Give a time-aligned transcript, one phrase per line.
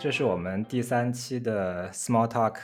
[0.00, 2.58] 这是我们第三期的 Small Talk，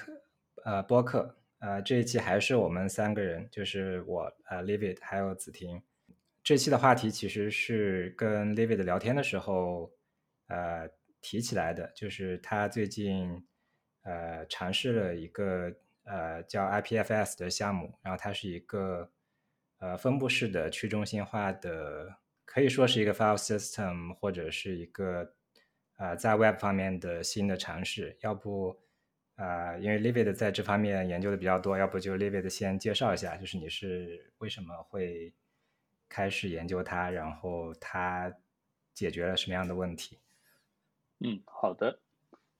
[0.64, 5.82] 呃，播客，呃，这一期还是我们三个人，就是我，呃，Livid，还有子婷。
[6.43, 9.93] 这期的话题其实是跟 Livid 聊天的时候，
[10.46, 10.88] 呃，
[11.20, 13.46] 提起来的，就是他最近，
[14.04, 15.71] 呃，尝试了一个，
[16.04, 19.11] 呃，叫 IPFS 的项目，然后它是一个，
[19.80, 22.16] 呃，分布式的去中心化的，
[22.46, 25.34] 可以说是一个 file system，或者是一个。
[25.96, 28.79] 呃，在 Web 方面的新的尝试，要不，
[29.36, 35.33] 呃，因为 Livid 在这方面研究的比较多，要不就 Livid 先介绍一下，就是你是为什么会
[36.06, 38.31] 开始研究它，然后它
[38.92, 40.19] 解决了什么样的问题？
[41.20, 41.98] 嗯，好的，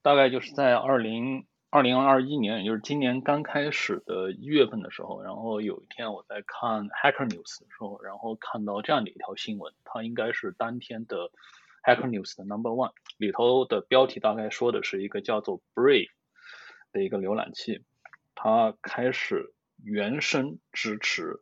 [0.01, 11.29] 大概就是在二零二零二一年，也就是今年刚开始的一月份的时候，然后有一天我在看 Hacker News 的时候，然后看到这样的一条新闻，它应该是当天的。
[11.87, 16.09] Hack News 的 Number One 里头的标题大概说的是一个叫做 Brave
[16.91, 17.81] 的一个浏览器，
[18.35, 21.39] 它开始原生支持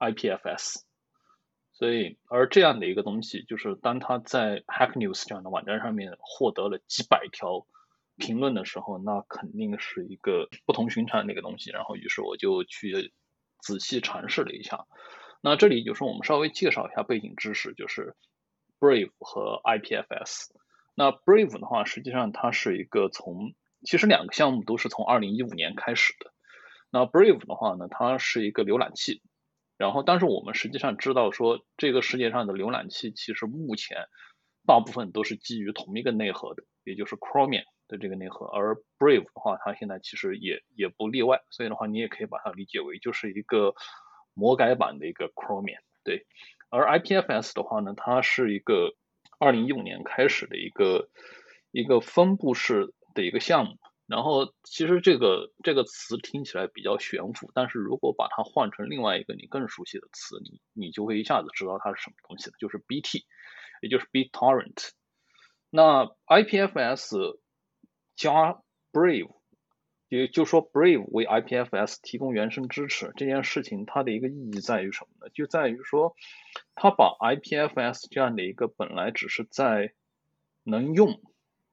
[0.00, 0.82] IPFS，
[1.74, 7.64] 所以而这样的一个东西，就是当它在 Hack News 这样的网站上面获得了几百条
[8.16, 11.70] 评论的时候，那肯定是一个不同寻常的一个东西。
[11.70, 13.12] 然后于是我就去
[13.60, 14.86] 仔细尝试了一下。
[15.40, 18.16] 那这里就是我们稍微介绍一下背景知识，就是。
[18.80, 20.48] Brave 和 IPFS，
[20.94, 26.32] 那 Brave 的话，实际上它是一个从，其实两个项目都是从二零一五年开始的。
[26.90, 29.22] 那 Brave 的话呢，它是一个浏览器，
[29.76, 34.06] 然后但是我们实际上知道说，这个世界上的浏览器其实目前
[34.66, 43.74] 大部分都是基于同一个内核的，也就是 Chromium 的这个内核，而 Brave 的话，它现在其实也也不例外，所以的话，你也可以把它理解为就是一个
[44.34, 46.26] 魔改版的一个 Chromium，对。
[46.70, 48.94] 而 IPFS 的话呢，它是一个
[49.38, 51.08] 二零一五年开始的一个
[51.70, 53.78] 一个分布式的一个项目。
[54.06, 63.24] 然后其实这个这个词听起来比较悬浮，但是如果把它换成另外一个你更熟悉的词，你你就会一下子知道它是什么东西了，就是 BT，
[63.80, 64.90] 也就是 BitTorrent。
[65.70, 67.38] 那 IPFS
[68.14, 68.60] 加
[68.92, 69.34] Brave。
[70.08, 75.30] 也就说，Brave 为 IPFS 提供原生支持这件事情，它的一个意义在于什么呢？
[75.34, 76.14] 就在于说，
[76.74, 79.92] 它把 IPFS 这样的一个本来只是在
[80.62, 81.20] 能用、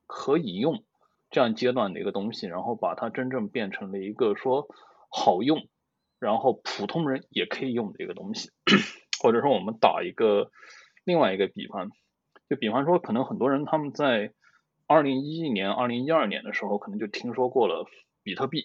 [0.07, 0.83] 可以用
[1.29, 4.67] 这样阶段的一个东西，然后把它真正变成了一个说
[5.09, 5.67] 好用，
[6.19, 8.49] 然后普通人也可以用的一个东西。
[9.21, 10.49] 或者说，我们打一个
[11.03, 11.91] 另外一个比方，
[12.49, 14.33] 就比方说，可能很多人他们在
[14.87, 17.85] 二零一一年、二零一二年的时候，可能就听说过了。
[18.23, 18.63] 比特币，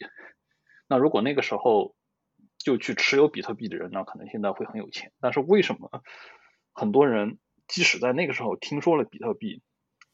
[0.88, 1.94] 那如果那个时候
[2.58, 5.12] 就去持有比特币的人，那可能现在会很有钱。
[5.20, 6.02] 但是为什么
[6.72, 9.62] 很多人即使在那个时候听说了比特币，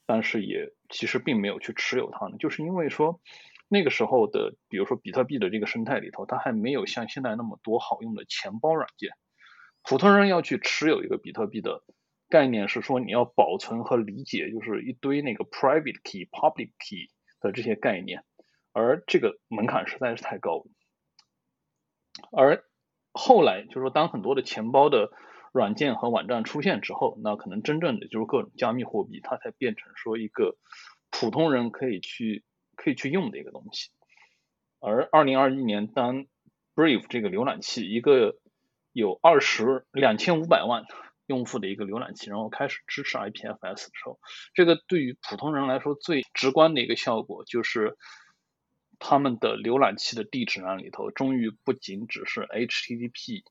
[0.05, 2.37] 但是也其实并没有去持有它呢？
[2.37, 3.21] 就是因为说
[3.67, 9.11] 那个时候的，比如说比特币的这个生态里头，它还没有像现在那么多好用的钱包软件。
[9.83, 11.83] 普通人要去持有一个比特币的
[12.29, 17.09] 概念是说，你要保存和理解，就是一堆那个 private key、public key
[17.41, 18.23] 的这些概念。
[18.73, 20.65] 而这个门槛实在是太高，
[22.31, 22.65] 而
[23.11, 25.11] 后来就是说，当很多的钱包的
[25.51, 30.57] 软件和网站出现之后，那可能真正的就是各种加密货币，它才变成说一个
[31.11, 32.43] 普通人可以去
[32.75, 33.91] 可以去用的一个东西。
[34.79, 36.25] 而二零二一年，当
[36.73, 38.39] Brave 这个浏览器一个
[38.91, 40.85] 有二十两千五百万
[41.27, 44.19] 用户的一个浏览器，然后开始支持 IPFS 的时候，
[44.55, 47.95] 这个对于普通人来说最直观的一个效果就是。
[48.99, 53.43] 他们的浏览器的地址栏里头，终于不仅只是 HTTP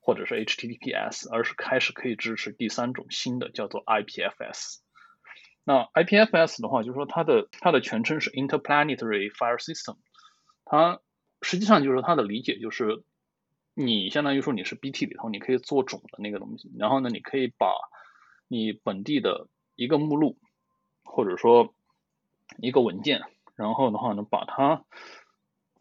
[0.00, 4.78] 或者是 HTTPS，而是开始可以支持第三种新的，叫做 IPFS。
[5.64, 9.96] 那 IPFS 的话，就是说它的它的全称是 Interplanetary File System。
[10.64, 11.00] 它
[11.42, 13.02] 实际上就是它的理解就是，
[13.74, 17.74] 你相当于说你是 BT 里头，你可以做种的那个东西，然后呢，你可以把
[18.48, 20.38] 你本地的一个目录，
[21.04, 21.74] 或者说
[22.58, 23.22] 一个文件。
[23.58, 24.84] 然后的话呢，把它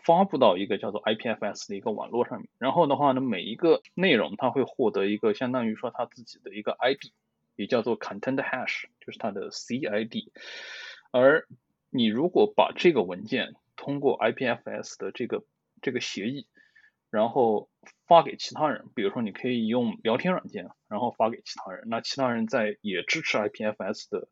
[0.03, 2.49] 发布到一个叫做 IPFS 的一个网络上面。
[2.57, 7.13] 然后的话呢，每一个内容它会获得一个相当于说它自己的一个 ID，
[7.55, 10.31] 也叫做 Content Hash，就是它的 CID。
[11.11, 11.47] 而
[11.91, 15.43] 你如果把这个文件通过 IPFS 的这个
[15.83, 16.47] 这个协议，
[17.11, 17.69] 然后
[18.07, 24.27] 发给其他人，比如说你可以用聊天软件，然后发给其他人，那其他人在也支持 IPFS 的。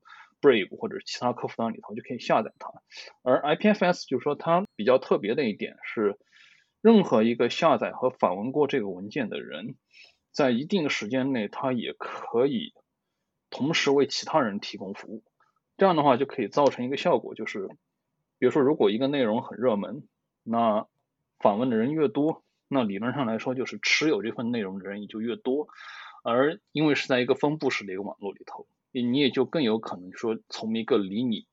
[0.46, 2.72] Brave 或者其他客户端里头就可以下载它，
[3.24, 6.20] 而 IPFS 就是说它比较特别的一点是，
[6.82, 9.76] 任何一个下载和访问过这个文件的人，
[10.32, 12.74] 在一定时间内他也可以
[13.50, 15.24] 同时为其他人提供服务。
[15.78, 17.68] 这样的话就可以造成一个效果，就是
[18.38, 20.08] 比如说如果一个内容很热门，
[20.44, 20.86] 那
[21.40, 25.68] 访问的人越多，那理论上来说就是持有这份内容的人也就越多，
[26.24, 28.68] 而因为是在一个分布式的一个网络里头，
[29.02, 31.48] 你也就更有可能说从一个离你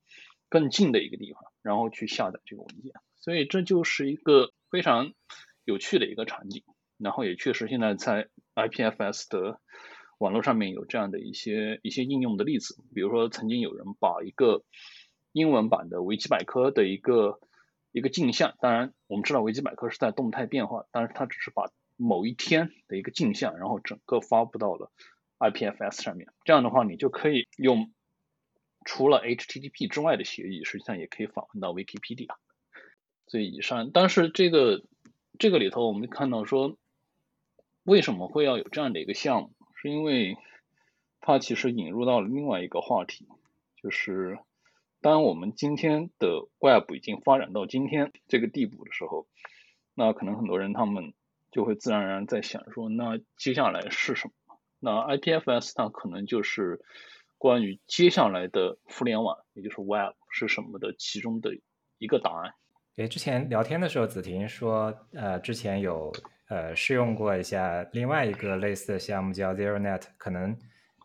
[0.49, 5.13] 更近的一个地方，然后去下载这个文件，所以这就是一个非常
[5.63, 6.63] 有趣的一个场景。
[6.97, 9.59] 然后也确实现在在 IPFS 的
[10.19, 14.63] 网络上面有这样的一些一些应用的例子，比如说曾经有人把一个
[15.33, 17.39] 英文版的维基百科的一个
[17.91, 24.91] 一个镜像，当然我们知道维基百科是在动态变化，但是它只是把某一天的一个镜像，然后整个发布到了
[25.49, 26.27] IPFS 上面。
[26.45, 27.91] 这样的话，你就可以用
[28.85, 32.35] 除了 HTTP 之外的协议，实际上也可以访问到 Wikipedia。
[33.27, 34.83] 所以以上，但是这个
[35.39, 36.77] 这个里头我们看到说。
[37.85, 39.51] 为什么会要有这样的一个项目？
[39.75, 40.37] 是因为
[41.19, 43.27] 它其实引入到了另外一个话题，
[43.75, 44.39] 就是
[45.01, 49.27] 当我们今天的 Web 已经发展到今天这个地步的时候，
[49.95, 51.13] 那可能很多人他们
[51.51, 54.33] 就会自然而然在想说，那接下来是什么？
[54.83, 56.81] 那 IPFS 它可能就是
[57.37, 61.51] 关于接下来的互联网，也就是 Web 是什么的其中的
[61.97, 62.53] 一个答案。
[62.97, 66.11] 诶，之前聊天的时候，子婷说，呃，之前有。
[66.49, 70.55] 呃，试用过一下另外一个类似的项目，叫 ZeroNet，可能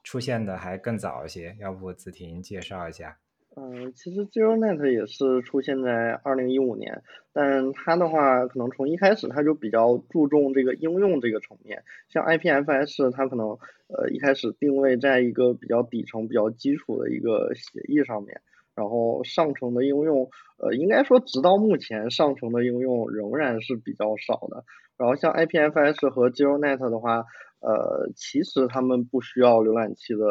[0.03, 1.57] 出现的还更早一些。
[1.59, 3.17] 要不子婷介绍一下？
[3.61, 7.03] 嗯，其实 ZeroNet 也是出现在二零一五年，
[7.33, 11.83] 但它的话，可能从一开始它就比较注重这个应用这个层面。
[12.09, 13.59] 像 IPFS，它可能
[13.89, 18.41] 呃一开始定位在一个比较底层、比较基础的一个协议上面，
[18.77, 24.65] 然后上层的应用，呃，应该说直到目前上层的应用仍然是比较少的。
[24.97, 27.25] 然后像 IPFS 和 ZeroNet 的话，
[27.61, 30.25] 呃，其实他们不需要浏览器的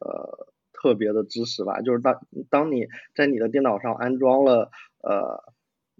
[0.00, 0.48] 呃
[0.80, 2.20] 特别的知识吧，就是当
[2.50, 4.70] 当你在你的电脑上安装了
[5.02, 5.42] 呃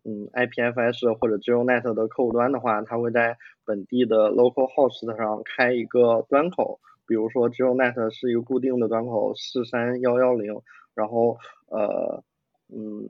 [0.04, 10.60] 嗯 IPFS 或者 ZeroNet 的客户端的话，它会在本地的 localhost 上开一个端口，比如说 ZeroNet 是一个固定的端口四三幺幺零，
[10.94, 12.22] 然后呃
[12.68, 13.08] 嗯。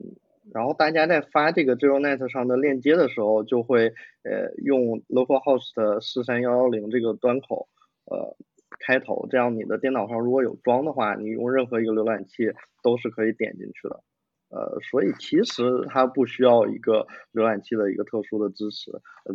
[0.51, 3.93] 然后大家在发这个 ZeroNet 上的链接的时候，就会
[4.23, 7.67] 呃用 localhost 四三幺幺零这个端口
[8.05, 8.35] 呃
[8.79, 12.51] 开头，这样你的电脑上如果有装的话，你用任何一个浏览器
[12.83, 14.03] 都是可以点进去的。
[14.49, 18.91] 呃，所以其实它不需要一个浏览器的一个特殊的支持。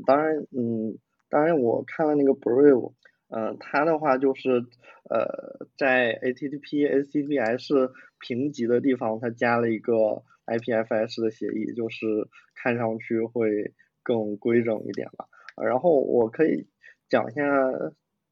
[0.06, 0.98] 当然，嗯，
[1.28, 2.92] 当然我看了那个 Brave，
[3.28, 4.50] 嗯，它的话就是
[5.08, 10.22] 呃在 HTTP、HTTPS 评级的地方，它加了一个。
[10.46, 12.06] IPFS 的协议就是
[12.54, 15.24] 看上去会更规整一点吧。
[15.56, 16.66] 然后我可以
[17.08, 17.42] 讲一下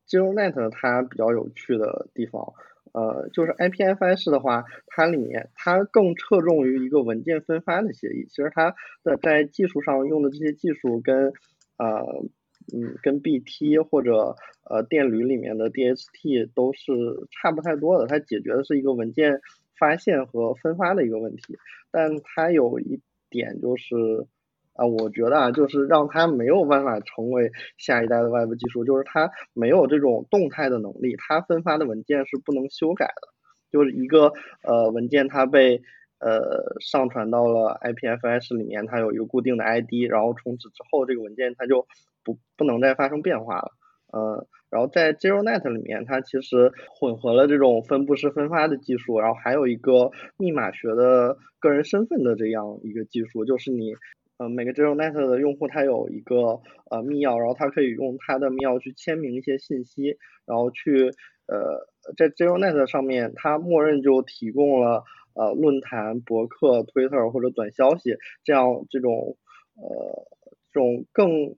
[0.09, 2.53] ZeroNet 它比较有趣的地方，
[2.93, 8.27] 呃，就是 IPFS 的话，它里面它更侧重于一个文件分发的协议。
[8.29, 11.33] 其实它的在技术上用的这些技术跟
[11.79, 12.25] 呃
[12.73, 16.93] 嗯跟 BT 或者呃电驴里面的 DHT 都是
[17.31, 18.07] 差不太多的。
[18.07, 19.41] 它解决的是一个文件。
[19.79, 21.59] 发现和分发的一个问题，
[21.91, 23.01] 但它有一
[23.31, 24.29] 点就是，
[24.75, 33.29] 啊，我觉得啊，就是让它没有办法成为下一代的外部技术，就是它没有这种动态的能力，它分发的文件是不能修改的，
[33.71, 34.33] 就是一个
[34.63, 35.83] 呃文件它被
[36.19, 41.87] 呃上传到了 IPFS 里面，它有一个固定的 ID，然后从此之后这个文件它就
[42.25, 43.71] 不不能再发生变化了，
[44.13, 44.47] 呃。
[44.73, 53.93] 然后在 ZeroNet 里面，它其实混合了这种分布式分发的技术，然后还有一个密码学的个人身份的这样一个技术，就是你，
[54.39, 56.61] 呃，每个 ZeroNet 的用户他有一个
[56.91, 61.13] 呃密钥，然后他可以用他的密钥去签名一些信息，然后去
[61.47, 61.87] 呃
[62.17, 69.37] 在 ZeroNet 上面，它默认就提供了呃论坛、博客、Twitter 或者短消息这样这种
[69.77, 70.27] 呃
[70.73, 71.57] 这种更。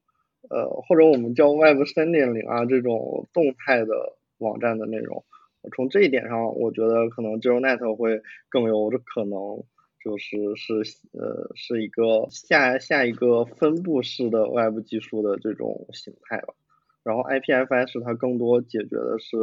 [0.50, 5.24] 呃，或者我们叫 Web 三点零啊，这种动态的网站的内容，
[5.74, 9.64] 从这一点上，我觉得可能 ZeroNet 会更有这可能，
[10.04, 10.74] 就是是
[11.12, 16.52] 呃是一个下下一个分布式的 Web 技术的这种形态吧。
[17.02, 19.36] 然后 IPFS 它更多解决的是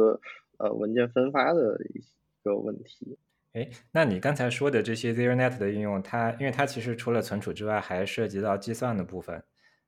[0.58, 2.00] 呃文件分发的一
[2.44, 3.18] 个问题。
[3.54, 9.42] 哎，那你刚才说的这些 ZeroNet 的应用，它因为它其实除了存储之外，还涉及到计算的部分。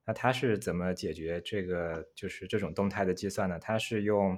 [0.04, 3.58] 那它是怎么解决这个就是这种动态的计算呢？
[3.58, 4.36] 它是用，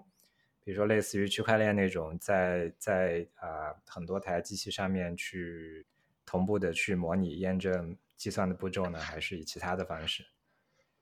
[0.63, 5.85] 比如说类似于区块链那种，在在啊很多台机器上面去
[6.27, 10.25] 同步的去模拟验证计算的步骤呢，还是以其他的方式？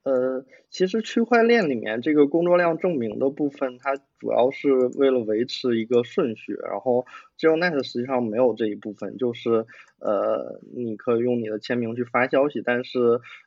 [0.05, 7.07] 呃，其实区块链里面这个工作量证明的部分，它主要是为了维持一个顺序，然后
[7.39, 9.65] ZeroNet 实际上没有这一部分，就是
[10.01, 12.99] 呃，你可以用你的签名去发消息，但是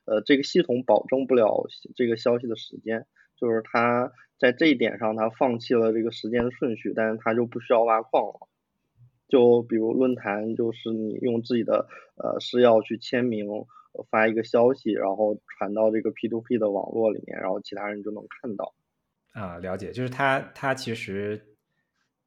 [0.05, 3.05] 呃，这个系统保证不了这个消息的时间，
[3.39, 8.47] 就是它在这一点上它放弃了这个时间的顺序，但是它就不需要挖矿了。
[9.27, 13.48] 就比如论坛，就是你用自己的呃私钥去签名。
[14.12, 18.75] 发一个消息，然后传到这个 P2P 的网络里面，然后其他人就能看到。
[19.34, 21.41] 啊，了解，就是它它其实，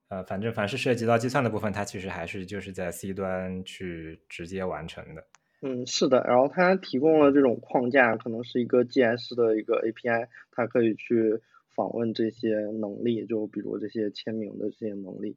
[0.08, 5.24] 呃，反正凡是涉及到计算的部分，它其实还是就是在 C 端去直接完成的。
[5.62, 11.40] 嗯，是的，然后它提供了这种框架，可能是一个 GS 的一个 API，它可以去
[11.76, 12.48] 访问这些
[12.80, 15.36] 能力，就比如这些签名的这些能力。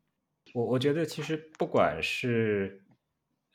[0.54, 2.80] 我我觉得其实不管是。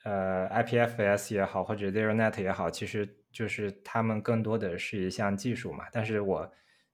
[0.05, 5.83] 呃，IPFS 也好，或者 ZeroNet 也好，其实就是他们更多的是一项技术嘛。
[5.91, 6.49] 但是我，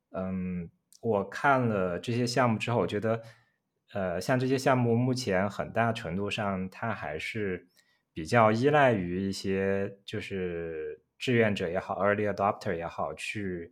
[0.10, 0.68] 嗯，
[1.02, 3.22] 我看了这些项目之后，我觉得，
[3.94, 7.68] 呃，像这些项目目前很大程度上，它还是
[8.12, 13.72] 比较依赖于一些就是志愿者也好，early adopter 也好，去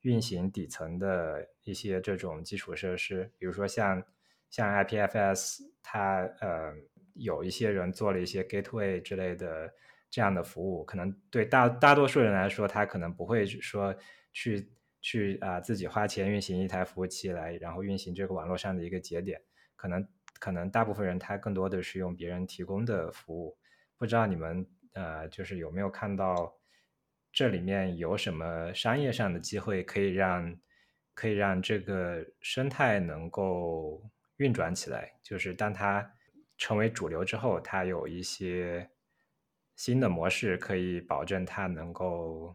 [0.00, 4.02] 运行底层的一些这种基础设施，比如说像
[4.52, 6.72] 像 IPFS，它呃。
[7.14, 9.70] 有一些人做了一些 gateway 之类的
[10.08, 13.94] 这样的服务，可能对大大多数人来说，他可能不会说
[14.32, 19.38] 去去啊自己花钱运行一台服务器来，然后运行这个网络上的一个节点。
[19.76, 20.08] 可能
[20.40, 23.54] 可能大部分人他更多的是用别人提供的服务。
[23.98, 26.50] 不知道你们呃就是有没有看到
[27.30, 30.56] 这里面有什么商业上的机会，可以让
[31.12, 34.02] 可以让这个生态能够
[34.36, 35.12] 运转起来？
[35.22, 36.12] 就是当它。
[36.58, 38.88] 成为主流之后，它有一些
[39.74, 42.54] 新的模式可以保证它能够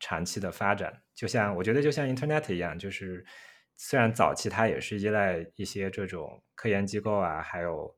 [0.00, 1.00] 长期的发展。
[1.14, 3.24] 就像我觉得，就像 Internet 一样，就是
[3.76, 7.96] 虽然早期它也是依赖一些这种科研机构啊，还有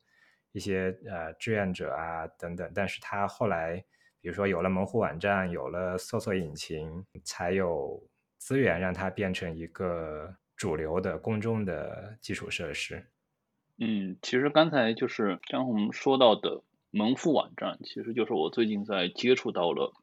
[0.52, 3.82] 一些呃志愿者啊等等，但是它后来，
[4.20, 8.06] 比如说有了门户网站，有了搜索引擎，才有
[8.37, 13.06] 资源让它变成一个主流的公众的基础设施。
[13.78, 19.94] 嗯，其实刚才就是张红说到的门户网站，其实就是我最近在接触到了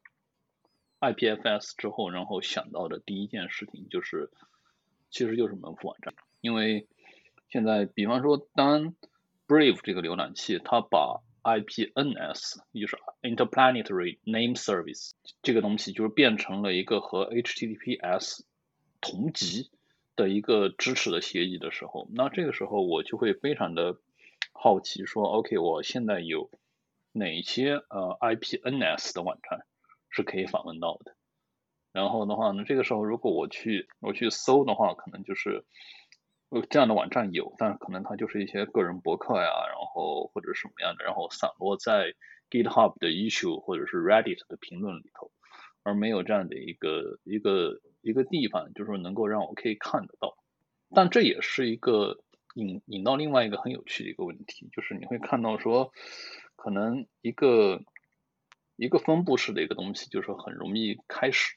[1.01, 4.31] IPFS 之后，然后想到的第一件事情就是，
[5.12, 6.13] 其实就是门户网站。
[6.39, 6.88] 因为
[7.50, 8.95] 现在，比方说，当
[9.47, 18.45] Brave 这个浏览器它把 IPNS，也就是 Interplanetary Name Service 这个东西，就是变成了一个和 HTTPS
[19.01, 19.69] 同级。
[20.15, 23.98] 的一个支持的协议的时候，那这个时候我就会非常的
[24.53, 26.50] 好奇，说，OK，我现在有
[27.12, 29.65] 哪些呃 IPNS 的网站
[30.10, 31.15] 是可以访问到的？
[31.91, 35.65] 然后的话呢，这个时候如果我去我去搜的话，可能就是
[36.50, 42.13] 呃这样的网站有，但是可能它就是一些个人博客呀，然后或者什么样的，然后散落在
[42.50, 45.31] GitHub 的 issue 或者是 Reddit 的评论里头，
[45.84, 47.81] 而没有这样的一个一个。
[48.05, 50.38] 一个地方就是说能够让我可以看得到，
[50.91, 55.91] 但这也是一个引引到另外一个很有趣的一个问题，就是你会看到说，
[56.55, 57.81] 可能一个
[58.75, 61.55] 一个分布式的一个东西，就是很容易开始，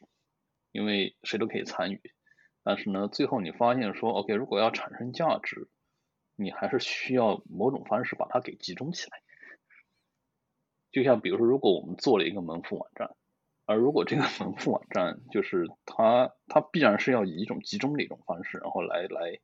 [0.72, 2.00] 因为谁都可以参与，
[2.62, 5.68] 但是呢，最后你发现说，OK，如果要产生价值，
[6.34, 9.20] 你还是需要某种方式把它给集中起来，
[10.90, 13.14] 就像比如说，如果我们做了一个门户网站。
[13.68, 19.38] 而如果这个门户网站就是它，它必然是要以一种集中的一种方式，然后来来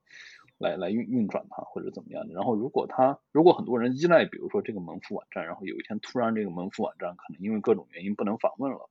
[0.57, 2.33] 来来运运转它或者怎么样的。
[2.33, 8.89] 然后如果它如果很多人依赖，比如说这个门户网站，然后有一天突然这个门户网站可能因为各种原因不能访问了，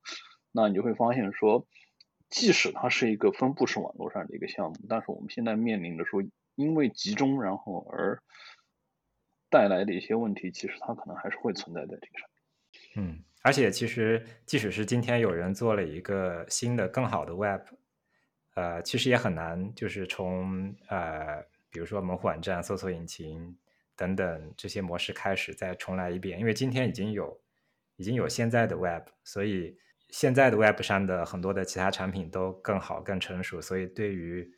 [0.52, 1.66] 那你就会发现说，
[2.30, 6.22] 即使它是一个分布式网络上的一个项目，但是我们现在面临的说，
[6.54, 8.22] 因为集中然后而
[9.50, 13.08] 带来的一些问题，其实它可能还是会存在在这个上面。
[13.08, 13.24] 嗯。
[13.46, 17.62] 而且，其实即使是今天有人做了一个新的、更好的 Web，
[18.56, 23.58] 呃，其实也很难，就是从呃，比如说门户网站、搜索引擎
[23.98, 27.38] 等等这些模式开始再重来一遍，因为今天已经有
[27.98, 34.50] 已经有现在的 Web，所以现在的 Web 上的很多的其他产品都更好、更成熟，所以对于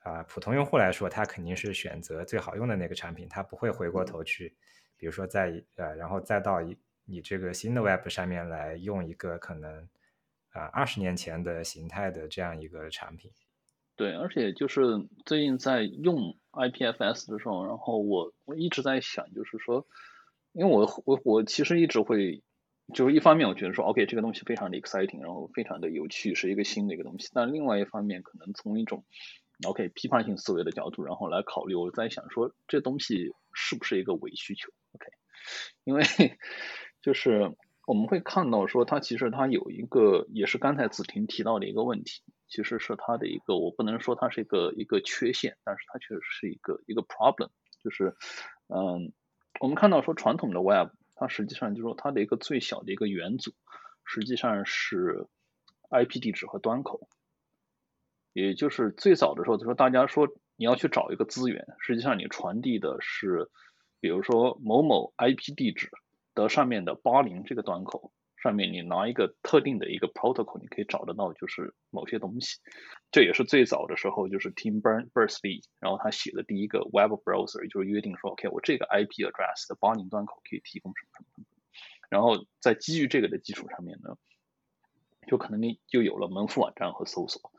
[0.00, 4.54] 啊普通用户来说，他肯定是选择最好用的那个产品，他不会回过头去，
[4.98, 6.76] 比如说在呃，然后再到一。
[7.10, 9.88] 你这个新的 Web 上面来用一个可能
[10.52, 13.32] 啊二十年前的形态的这样一个产品，
[13.96, 19.86] 对，而且就是最近在用 IPFS 的时候，然后我我一直在想，就是说，
[20.52, 22.42] 因为我我我其实一直会
[22.94, 27.28] 就是一方面我觉得说，OK，这个东西非常的 exciting，然后非常的有趣，是一个新的一个东西。
[27.32, 29.04] 但另外一方面，可能从一种
[29.66, 35.06] OK 批判性思维的角度，然后来考虑，我在想说，这东西是不是一个伪需求？OK，
[35.84, 36.02] 因为
[37.02, 37.54] 就是
[37.86, 47.48] 我们会看到说，它其实它有一个，也是刚才子婷提到的一个问题，其实是它的一个，我不能说它是一个一个缺陷，但是它确实是一个一个 problem，
[47.82, 48.14] 就是
[48.68, 49.12] 嗯，
[49.60, 50.90] 我们看到说传统的 Web。
[51.22, 53.52] 它实际上就是说，它的一个最小的一个元组，
[54.06, 55.26] 实际上是
[55.90, 57.10] IP 地址和端口。
[58.32, 63.50] 也就是最早的时候，就说大家说你要去找一个资源，实际上你传递的是，
[64.00, 65.90] 比如说某某 IP 地址
[66.42, 68.12] 的上面的八零这个端口。
[68.42, 72.56] 上面你拿一个特定的一个 protocol，你可以找得到就是某些东西。
[73.12, 81.46] 这也是最早的时候，就是 Tim Berners-Lee，然后他写的第一个 web browser，就是约定说，OK，我这个 IP address 的八零端口可以提供什么什么什么。
[82.08, 84.16] 然后在基于这个的基础上面呢，
[85.26, 87.52] 就可能你就有了门户网站和搜索。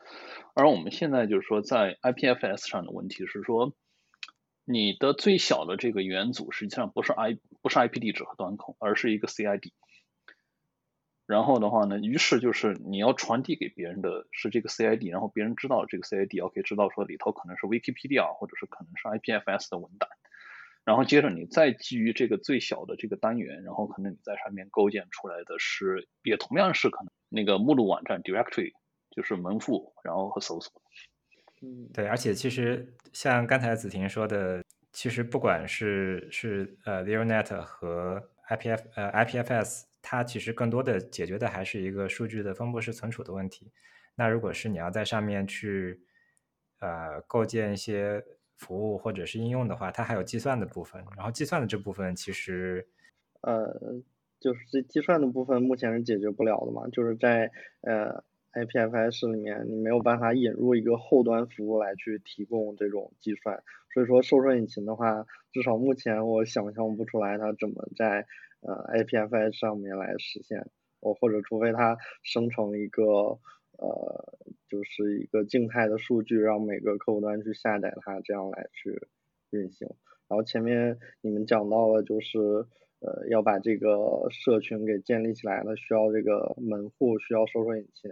[0.56, 3.76] 而我们现在就是说，在 IPFS 上的问题是说，
[4.66, 9.72] 你的最小的这个元组实际上不是 I 不是 IP 地址和端口，而是一个 CID。
[11.28, 20.10] 然后的话呢，于是就是你要传递给别人的是这个 CID，然后别人知道这个 CID，OK，知道说里头可能是 Wikipedia 或者是可能是 IPFS 的文档，
[20.84, 28.74] 然后接着你再基于这个最小的这个单元，然后可能你在上面构建出来的是也同样是可能那个目录网站 directory，
[29.10, 30.82] 就是门户，然后和搜索。
[31.62, 39.84] 嗯，对，而且其实像刚才子婷说的，其实不管是是呃 ZeroNet 和 IPF 呃 IPFS。
[40.04, 43.72] 它其实更多的解决的还是一个数据的分布式存储的问题。
[44.16, 46.02] 那如果是你要在上面去
[46.80, 48.26] 呃构建一些
[48.58, 51.06] 服务或者是应用的话，它还有计算的部分。
[51.16, 52.84] 然后计算的这部分其实
[53.42, 53.72] 呃
[54.40, 57.52] 就是这计算的部分目前是解决不了的嘛，就是在
[57.82, 63.64] 呃 IPFS 里面你没有办法引入一个后端服务来去提供这种计算。
[63.94, 68.26] 所以说搜索引擎的话，至少目前我想象不出来它怎么在。
[68.64, 73.04] 呃，IPFS 上面来实现，我或者除非它生成一个
[73.72, 74.38] 呃，
[74.70, 79.08] 就是一个静态的数据，让每个客户端去下载它，这样来去
[79.50, 79.88] 运行。
[80.28, 82.38] 然后前面你们讲到了，就是
[83.00, 88.12] 呃要把这个社群给建立起来，它需要这个门户，需要搜索引擎，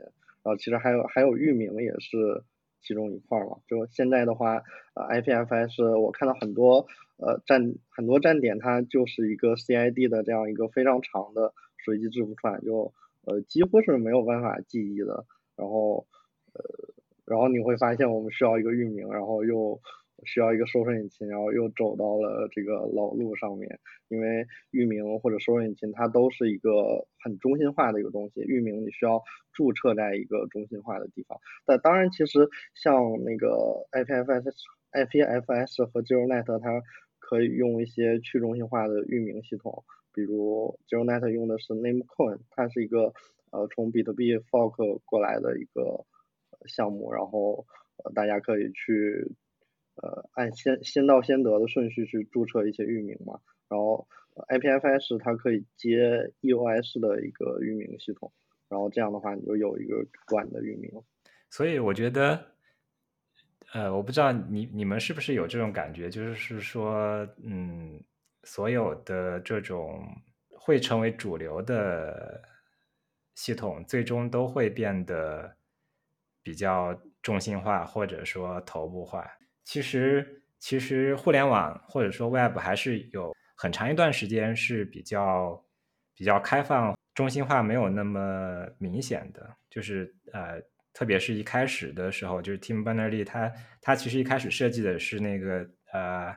[0.51, 2.43] 啊其实还有还有域名也是。
[2.81, 4.63] 其中一块嘛，就现在的话，
[4.95, 12.93] 呃，IPFS 我看到很多呃站很多站点，它就是一个 CID 的这样一个非常长的随机字符串，就
[13.25, 15.25] 呃几乎是没有办法记忆的。
[15.57, 16.07] 然后
[16.53, 16.63] 呃，
[17.25, 19.81] 然后你会发现我们需要一个域名，然后又。
[20.25, 29.21] 需要一个搜索引擎，然后又走到了这个老路上面，因为域名或者搜索引擎它都是一个很中心化的一个东西，域名你需要
[29.53, 31.39] 注册在一个中心化的地方。
[31.65, 34.55] 但当然，其实像那个 IPFS、
[34.91, 36.81] IPFS 和 ZeroNet，它
[37.19, 43.13] 可以用一些去中心化的域名系统，比如 ZeroNet 用的是 Namecoin，它是一个
[43.51, 46.05] 呃从比特币 fork 过来的一个
[46.65, 47.65] 项目，然后
[48.03, 49.35] 呃大家可以去。
[50.01, 54.07] 呃，按先先到先得的顺序去注册一些域名嘛，然后
[54.47, 58.31] IPFS 它可以接 EOS 的一个域名系统，
[58.69, 60.89] 然后这样的话你就有一个管的域名。
[61.49, 62.39] 所以我觉得，
[63.73, 68.01] 呃，我不知道你你们是不是有这种感觉，就是说，嗯，
[68.43, 70.01] 所有的这种
[70.49, 72.41] 会成为主流的
[73.35, 75.53] 系统，最终都会变得
[76.41, 79.27] 比较中心化，或者说头部化。
[79.69, 85.63] 其实，其实互联网或者说 Web 还是有很长一段时间是比较
[86.15, 89.55] 比较开放、中心化没有那么明显的。
[89.69, 90.59] 就是呃，
[90.91, 96.35] 特别是一开始的时候，就是 Tim Berners-Lee 他他其实一开始设计的是那个呃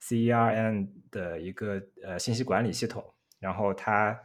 [0.00, 3.04] CERN 的一个呃信息管理系统，
[3.40, 4.16] 然后他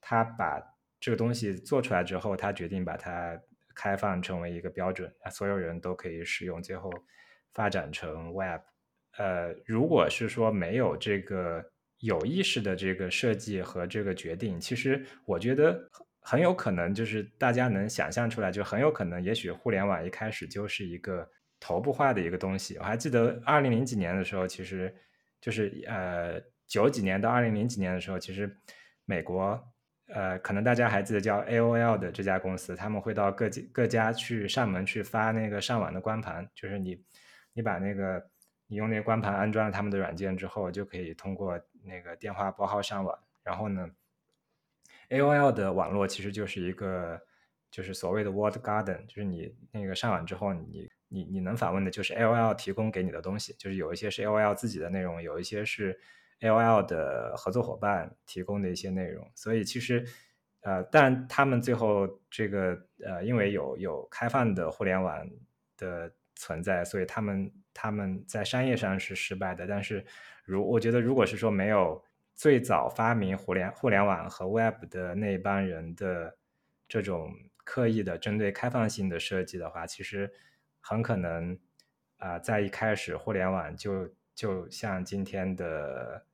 [0.00, 0.62] 他把
[1.00, 3.36] 这个东西做出来之后，他决定把它
[3.74, 6.62] 开放成为一个标准，所有人都可以使用。
[6.62, 6.88] 最后。
[7.54, 8.60] 发展成 Web，
[9.18, 11.62] 呃，如果是说没有这个
[11.98, 15.78] 有意识的这个设计和这个决定，其实我觉得
[16.20, 21.28] 很有可能就是大家能想象出来，就很有可能，也许互联网一开始就是一个
[21.60, 22.78] 头部化的一个东西。
[22.78, 24.94] 我还记得二零零几年的时候，其实
[25.40, 28.50] 就是呃九几年到二零零几年的时候，其实
[29.04, 29.62] 美国
[30.08, 37.04] 呃可能大家还记得叫 AOL 的这家公司，他们会到各各家去上门去发那个上网的光盘，就是你。
[37.52, 38.24] 你把那个，
[38.66, 43.18] 你用那个光盘安装了他们的软件之后，就可以通过那个电话拨号上网。
[43.42, 43.88] 然后呢
[45.10, 47.20] ，AOL 的网络其实就是一个
[47.70, 55.98] 就是所谓的 World Garden，就是你那个上网之后，你你你能访问的就是 AOL 提供给你的东西，就是有一些是 AOL 自己的内容，有一些是
[56.40, 60.06] AOL 的合作伙伴提供的一些内容，所以其实。
[60.64, 65.28] 呃，但他们最后这个呃，因为有有开放的互联网
[65.76, 69.66] 的存在，所以他们他们在商业上是失败的。
[69.66, 70.04] 但是，
[70.44, 72.02] 如我觉得，如果是说没有
[72.34, 76.36] 最早发明互联互联网和 Web 的那帮人的
[76.88, 77.32] 这种
[77.64, 80.32] 刻意的针对开放性的设计的话，其实
[80.80, 81.58] 很可能
[82.18, 86.24] 啊，在一开始互联网就就像今天的，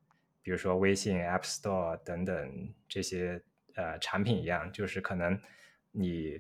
[0.42, 3.42] 比如说微信 App Store 等等这些。
[3.74, 5.40] 呃，产品一样，就是可能
[5.92, 6.36] 你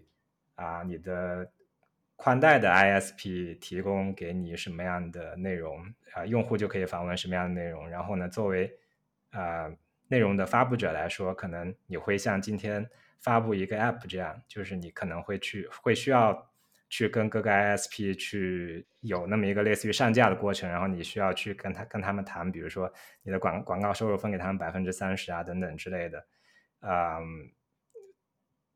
[0.56, 1.48] 啊，你的
[2.18, 5.80] 宽带的 ISP 提供给你什么样的内容
[6.12, 7.88] 啊，用户就可以访问什么样的内容。
[7.88, 8.76] 然后呢，作为
[9.30, 9.70] 啊
[10.08, 12.84] 内容的发布者来说，可能你会像今天
[13.20, 16.50] 发布一个 App 这样，就是你可能会去会需要
[16.88, 26.26] 去跟各个 ISP 去有那么一个类似于上架的过程，然后你需要去跟他跟他们谈，比如说你的广广告收入分给他们百分之三十啊，等等之类的。
[26.80, 27.52] 嗯，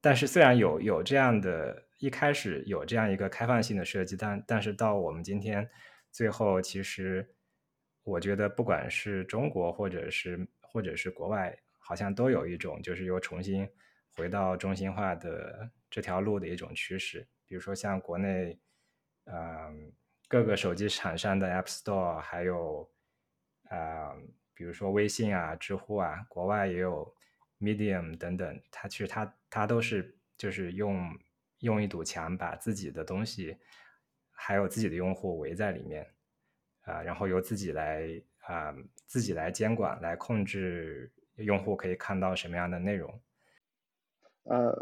[0.01, 5.71] 但是虽然有有这样的，一开始有这样一个开放性的设计，但但是到我们今天，
[6.11, 7.25] 最后其实
[8.03, 13.69] 我觉得不管是中国或者是或者是国外，好像都有一种就是又重新
[14.17, 17.25] 回到中心化的这条路的一种趋势。
[17.47, 18.59] 比如说像国内，
[19.27, 19.93] 嗯，
[20.27, 22.91] 各个手机厂商的 App Store，还有
[23.69, 24.12] 啊，
[24.55, 27.15] 比如说微信啊、知乎啊，国外也有。
[27.61, 31.17] Medium 等等，它其实它它都是就是用
[31.62, 33.57] 用一堵墙把自己的东西
[34.31, 36.07] 还有自己的用户围在里面
[36.83, 38.75] 啊，然后由自己来啊
[39.07, 43.09] 自己来监管来控制用户可以看到什么样的内容。
[44.44, 44.75] 呃，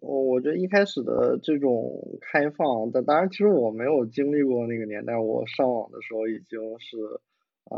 [0.00, 6.96] 我我觉得一开始的这种开放，但当然其实我没有经历过那个年代，我上网的时候已经是
[7.64, 7.76] 啊，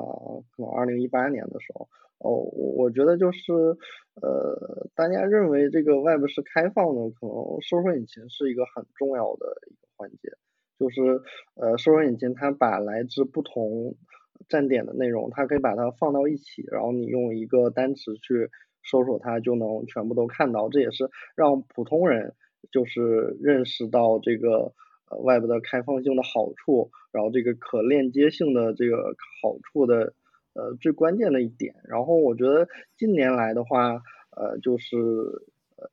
[0.56, 1.88] 可能二零一八年的时候。
[2.24, 10.32] 哦，我我觉得就是，呃，大家认为这个 Web 是开放的，可能搜索引擎是一个很重要的一个环节，
[10.78, 11.20] 就是
[11.54, 13.96] 呃，搜索引擎它把来自不同
[14.48, 18.48] 站点的内容，它可以把它放到一起，然后你用一个单词去
[18.82, 22.34] 搜索它，就能全部都看到，这也是让普通人
[22.72, 24.72] 就是认识到这个
[25.10, 30.14] 呃 Web 的开放性的好处，然后这个可链接性的这个好处的。
[30.54, 34.00] 呃，最关键的一点，然后我觉得近年来的话，
[34.36, 34.96] 呃，就是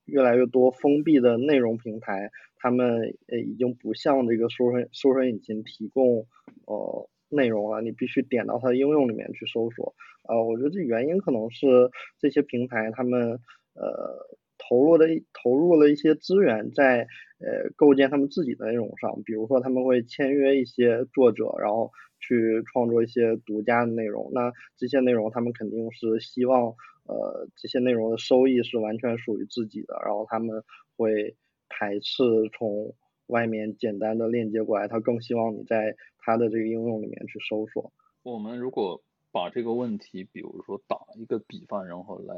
[0.05, 6.27] 越来越多封闭的内容平台，他们呃已经不向这个搜索搜索引擎提供
[6.67, 9.95] 呃内容了，你必须点到它的应用里面去搜索。
[10.29, 13.39] 呃，我觉得这原因可能是这些平台他们
[13.73, 14.27] 呃
[14.59, 17.07] 投入的投入了一些资源在
[17.39, 21.91] 呃构建他们自己的内容上，比如说他们会签约一些作者，然后。
[22.21, 30.63] 去创作一些独家的内容，那这些内容他们肯定是希望，呃，这些内容的收益是完全属于自己的，然后他们
[30.95, 31.35] 会
[31.67, 32.23] 排斥
[32.57, 32.95] 从
[33.27, 37.91] 外面简单的链接过来，他更希望你在他的这个应用里面去搜索。
[38.23, 42.35] 我们如果把这个问题，比如说打一个比方，然后来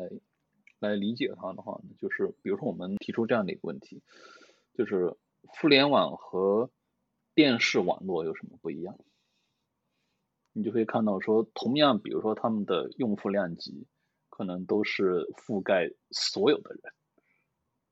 [0.79, 4.01] 来理解它的话，就是比如说我们提出这样的一个问题，
[4.75, 6.69] 就是互联网和
[7.35, 8.97] 电视网络有什么不一样？
[10.53, 13.87] 你就会看到说，同样，比如说他们的用户量级
[14.29, 16.93] 可能都是覆盖所有的人，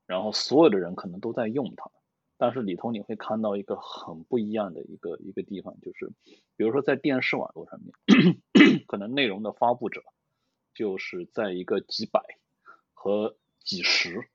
[0.06, 1.89] 然后所有的人可能都在用它，
[2.38, 6.12] 但是里头你会看到一个很不一样的一个一个地方，就是
[6.56, 7.91] 比如说在电视网络上面，
[8.88, 10.04] 可能内容的发布者
[10.76, 12.21] 就是在一个几百
[12.93, 14.30] 和几十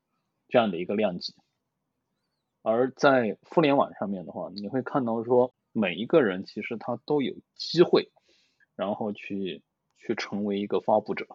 [0.48, 1.32] 这样的一个量级，
[2.62, 5.54] 而在互联网上面的话，你会看到说。
[5.78, 8.10] 每一个人其实他都有机会，
[8.76, 9.62] 然后去
[9.98, 11.26] 去成为一个发布者，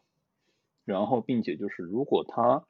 [0.86, 2.66] 然后并且就是如果他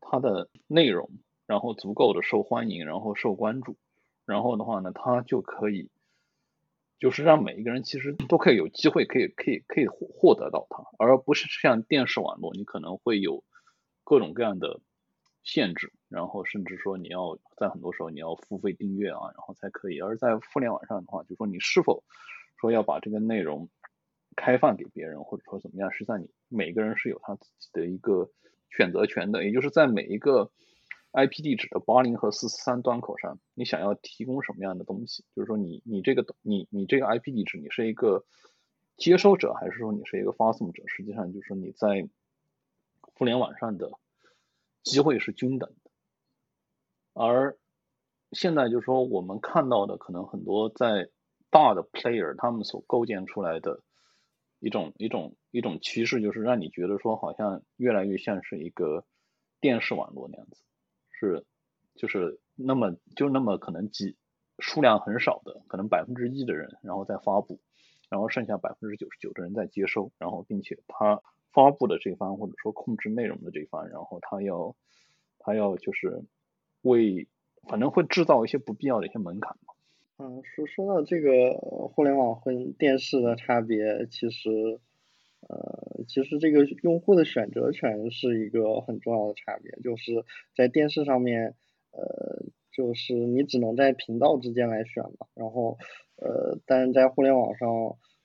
[0.00, 1.10] 他的内容
[1.46, 3.76] 然后足够的受欢迎，然后受关注，
[4.24, 5.90] 然后的话呢，他就可以
[6.98, 13.44] 就是让每一个人其实都可以有机会可以可以可以获获得到它，而不是像电视网络，你可能会有
[14.04, 14.80] 各种各样的
[15.42, 15.92] 限制。
[16.08, 20.00] 然后甚至说你要在很多时候你要付费订阅啊，然后才可以。
[20.00, 22.02] 而在互联网上的话，就说你是否
[22.60, 23.68] 说要把这个内容
[24.40, 28.30] 开放给别人，或者说怎么样，实际上你每个人是有他自己的一个
[28.70, 29.44] 选择权的。
[29.44, 30.52] 也就是在每一个
[31.12, 38.24] IP 地址的八零和四四三端口上，你想要提供什么样的东西，就是说你你这个你你这个 IP 地址，你是一个
[38.96, 42.08] 接收者还是说你是一个发送者，实际上就是说你在
[43.00, 43.90] 互联网上的。
[44.84, 45.90] 机会是均等的。
[47.12, 47.58] 而
[48.32, 51.10] 现在就是说，我们看到的可能很多在
[51.50, 53.82] 大的 player 他们所构建出来的
[54.60, 59.04] 一种一种一种趋势，就是让你觉得说好像越来越像是一个
[59.60, 60.62] 电视网络那样子，
[61.10, 61.44] 是
[61.94, 64.16] 就是那么就那么可能几
[64.58, 67.60] 数量很少的，可能百分之一的人，然后再发布，
[68.08, 74.74] 然后剩下百分之九十九的人在接收，然后并且他发布的这方或者说控制内容的这方，然后他要
[75.38, 76.24] 他要就是
[76.82, 77.28] 为
[77.68, 79.56] 反正会制造一些不必要的一些门槛。
[80.20, 81.54] 嗯，说说到这个
[81.94, 84.50] 互联网和电视的差别，其实，
[85.48, 90.24] 呃，其实这个用户的选择权是一个很重要的差别，就是
[90.56, 91.54] 在电视上面，
[91.92, 95.78] 呃，就是你只能在频道之间来选嘛，然后，
[96.16, 97.68] 呃，但是在互联网上，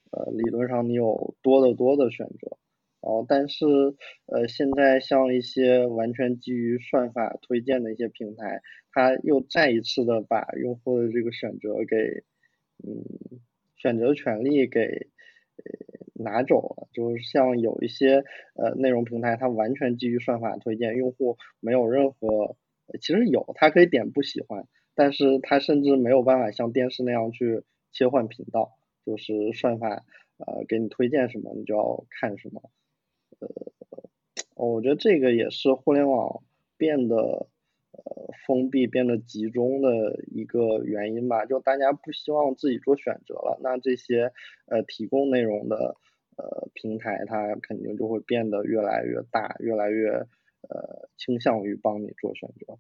[0.09, 2.57] 呃，理论上你有多得多的选择。
[3.03, 3.65] 哦，但是
[4.27, 8.61] 呃，现在像一些完全基于算法推荐的一些平台，
[8.91, 12.23] 它又再一次的把用户的这个选择给，
[12.87, 13.03] 嗯，
[13.75, 14.79] 选择权利给
[15.57, 16.87] 呃拿走了。
[16.93, 18.23] 就是像有一些
[18.55, 22.55] 呃内容平台，它完全基于算法推荐，用户没有任何，
[23.01, 28.71] 其实有，它可以点不喜欢，但是它甚至没有办法像电视那样去切换频道，
[29.05, 30.05] 就是算法
[30.37, 32.71] 呃给你推荐什么，你就要看什么。
[34.55, 36.43] 呃，我觉得这个也是互联网
[36.77, 41.45] 变得呃封闭、变得集中的一个原因吧。
[41.45, 44.31] 就大家不希望自己做选择了，那这些
[44.67, 45.95] 呃提供内容的
[46.37, 50.09] 呃平台，它肯定就会变得越来越大，越来越
[50.69, 52.77] 呃倾向于帮你做选择。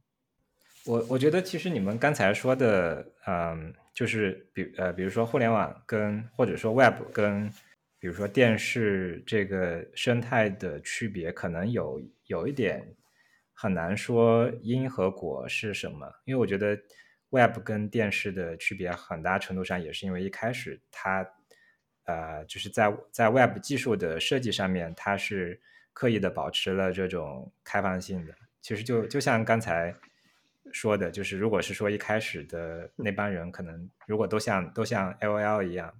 [0.85, 7.49] 我我觉得其实你们刚才说的，嗯，就是比呃比如说互联网跟或者说 Web 跟。
[8.03, 12.85] 比如说电视这个生态的区别，可能有有一点
[13.53, 16.77] 很难说因和果是什么，因为我觉得
[17.29, 21.25] Web 跟电视的区别很大程度上也是因为一开始它
[22.03, 25.57] 呃就是在在 Web 技术的设计上面，它是
[25.93, 28.35] 刻意的保持了这种开放性的。
[28.61, 29.95] 其实就就像刚才
[30.73, 35.97] 说的，就是如果是说一开始的那帮人，可能如果都像都像 LOL 一样。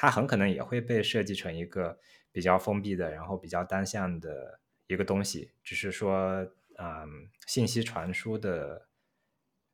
[0.00, 1.98] 它很可能也会被设计成一个
[2.30, 8.86] 比较封闭的，然后比较单向的一个东西，只是说，嗯，信息传输的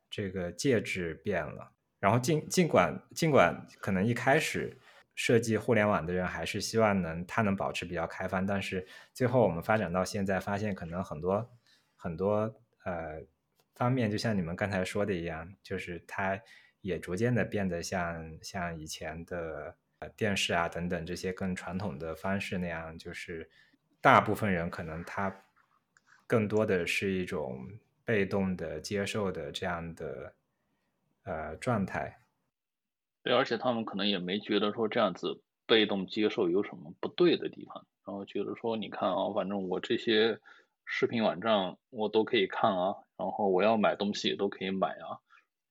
[0.09, 1.73] 这个介质变了。
[2.01, 4.79] 然后尽尽管尽管可能一开始
[5.15, 11.51] 设计互联网的人还是希望能它能保持比较开放，但是最后我们发展到现在，发现可能很多
[11.97, 13.23] 很多呃
[13.75, 16.41] 方面，就像你们刚才说的一样，就是它
[16.81, 19.77] 也逐渐的变得像像以前的。
[20.11, 23.51] 电视啊等等这些更传统的方式那样，就是
[24.01, 25.45] 大部分人可能他
[26.27, 27.67] 更多的是一种
[28.05, 30.35] 被动的接受的这样的
[31.25, 32.21] 呃状态。
[33.23, 40.39] 对，而且他们可能也没觉得说这样子被动接受有什么不对的地方，然后觉得说你看啊，反正我这些
[40.85, 45.21] 视频网站我都可以看啊，然后我要买东西也都可以买啊，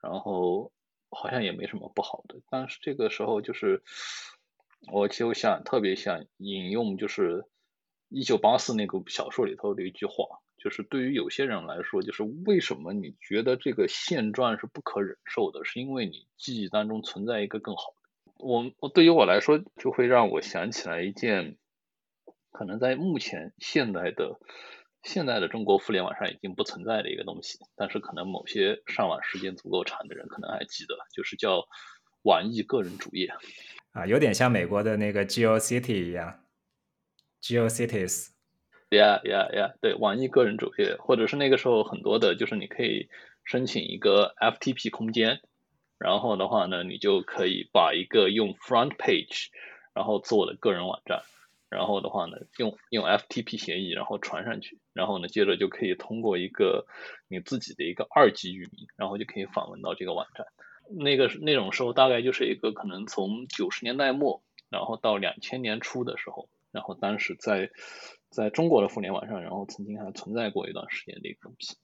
[0.02, 0.72] 然后。
[1.14, 3.84] 好像也没什么不好的，但是这个时候就是，
[4.92, 7.46] 我就想特别想引用就是
[8.10, 18.32] 一九八四那个小说里头的一句话，就是对于有些人来说，就是为什么你觉得这个现状是不可忍受的，是因为你记忆当中存在一个更好的。
[18.38, 21.58] 我我对于我来说，就会让我想起来一件，
[22.52, 24.40] 可能在目前现代的。
[25.04, 31.68] 现在的中国互联网上已经不存在的一个东西，但是可能某些上网时间足够长的人可能还记得，就是叫
[32.24, 33.34] 网易个人主页
[33.92, 36.40] 啊，有点像美国的那个 GeoCity 一样
[37.42, 38.30] ，GeoCities。
[38.90, 43.10] Yeah, yeah, yeah，对，网易个人主页，或者是那个时候很多的，就是你可以
[43.44, 45.42] 申请一个 FTP 空间，
[45.98, 49.48] 然后的话呢，你就可以把一个用 Front Page
[49.94, 51.24] 然后做的个人网站。
[51.74, 56.86] 然后的话呢，用用 FTP 协议，然后传上去，然后呢，接着就可以通过一个
[57.28, 60.46] 你自己的一个二级域名，然后就可以访问到这个网站。
[60.90, 67.72] 那个那种时候，大概就是一个可能从九十年代末，然后到两千年初的时候，然后当时在
[68.30, 71.78] 在中国的互联网上，然后曾经还存在过一段时间的一个东西。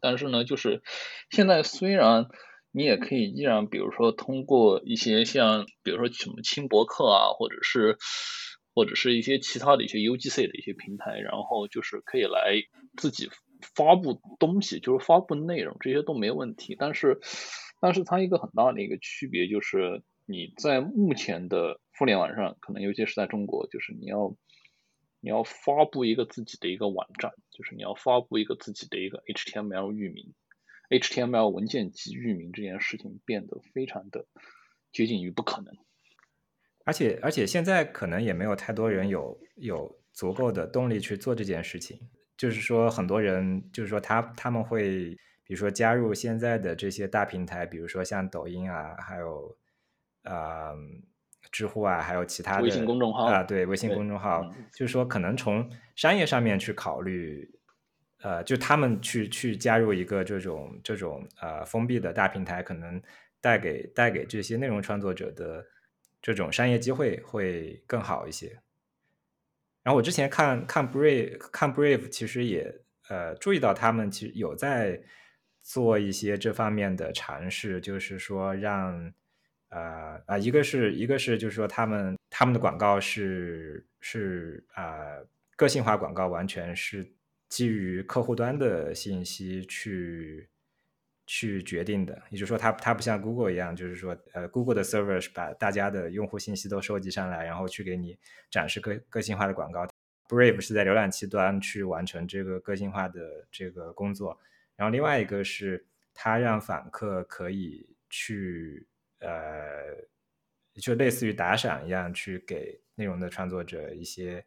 [0.00, 0.82] 但是呢，就是
[1.30, 2.28] 现在虽然
[2.72, 7.98] 你也可以依然，比如说通过一些像，比如说什么轻博客啊，或者是。
[8.76, 12.62] 或者是一些其他的一些 UGC 的一些平台，然后就是可以来
[12.98, 13.30] 自己
[13.74, 16.76] 发布东西，就是发布内容，这些都没问题。
[16.78, 17.18] 但是，
[17.80, 24.36] 但是它一个很大的一个区别就是，你在目前的互联网上，可能尤其是在中国，就是你要
[25.22, 30.34] 你要发布一个自己的一个网站，就是你要发布一个自己的一个 HTML 域名
[30.90, 34.26] ，HTML 文件及域名这件事情变得非常的
[34.92, 35.74] 接近于不可能。
[36.86, 42.00] 而且而且现在可能也没有太多人有有足够的动力去做这件事情。
[42.38, 45.10] 就是说，很多人就是说他他们会
[45.44, 49.54] 比如说加入现在的这些大平台，比如说像抖音啊，还有
[50.22, 50.72] 啊。
[51.52, 54.42] 知乎啊，还有其他的微信公众号啊，对，微信公众号，
[54.74, 57.48] 就是说可能从商业上面去考虑，
[58.20, 63.00] 呃，就他们去去加入一个这种这种呃封闭的大平台，可能
[63.40, 65.64] 带给带给这些内容创作者的
[66.34, 68.58] 这种商业机会会更好一些。
[69.82, 75.02] 然后我之前看看 Brave 看 Brave，其实也呃注意到他们其实有在
[75.62, 79.12] 做一些这方面的尝试，就是说让。
[79.68, 85.18] 呃啊，一个是一个是，就是说他们他们的广告是是啊
[85.56, 87.04] 个性化广告，完全是
[87.48, 90.48] 基于客户端的信息去
[91.26, 92.20] 去决定的。
[92.30, 98.18] 也就是说，它它不像 Google 一样，就是说呃 Google 的 server 是把大家的用户信息都收集上来，然后去给你
[98.50, 99.86] 展示个个性化的广告。
[100.28, 104.38] Brave 是在浏览器端去完成这个个性化的这个工作。
[104.76, 108.86] 然后另外一个是它让访客可以去。
[109.18, 109.96] 呃，
[110.74, 114.44] 就类似于打赏一样，去给内容的创作者一些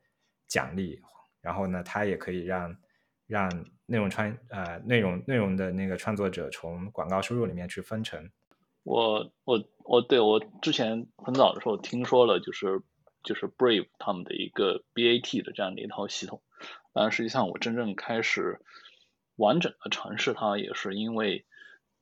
[0.47, 1.01] 奖励，
[1.41, 2.73] 然后呢，它也可以让
[3.29, 3.49] 让
[3.85, 8.29] 内容创呃内容内容的那个创作者从广告收入里面去分成。
[8.83, 12.81] 我我我对我之前很早的时候听说了，就是
[13.23, 16.41] 就是 Brave 他们的一个 BAT 的这样的一套系统，
[16.91, 18.59] 但实际上我真正开始
[19.35, 21.45] 完整的尝试它，也是因为。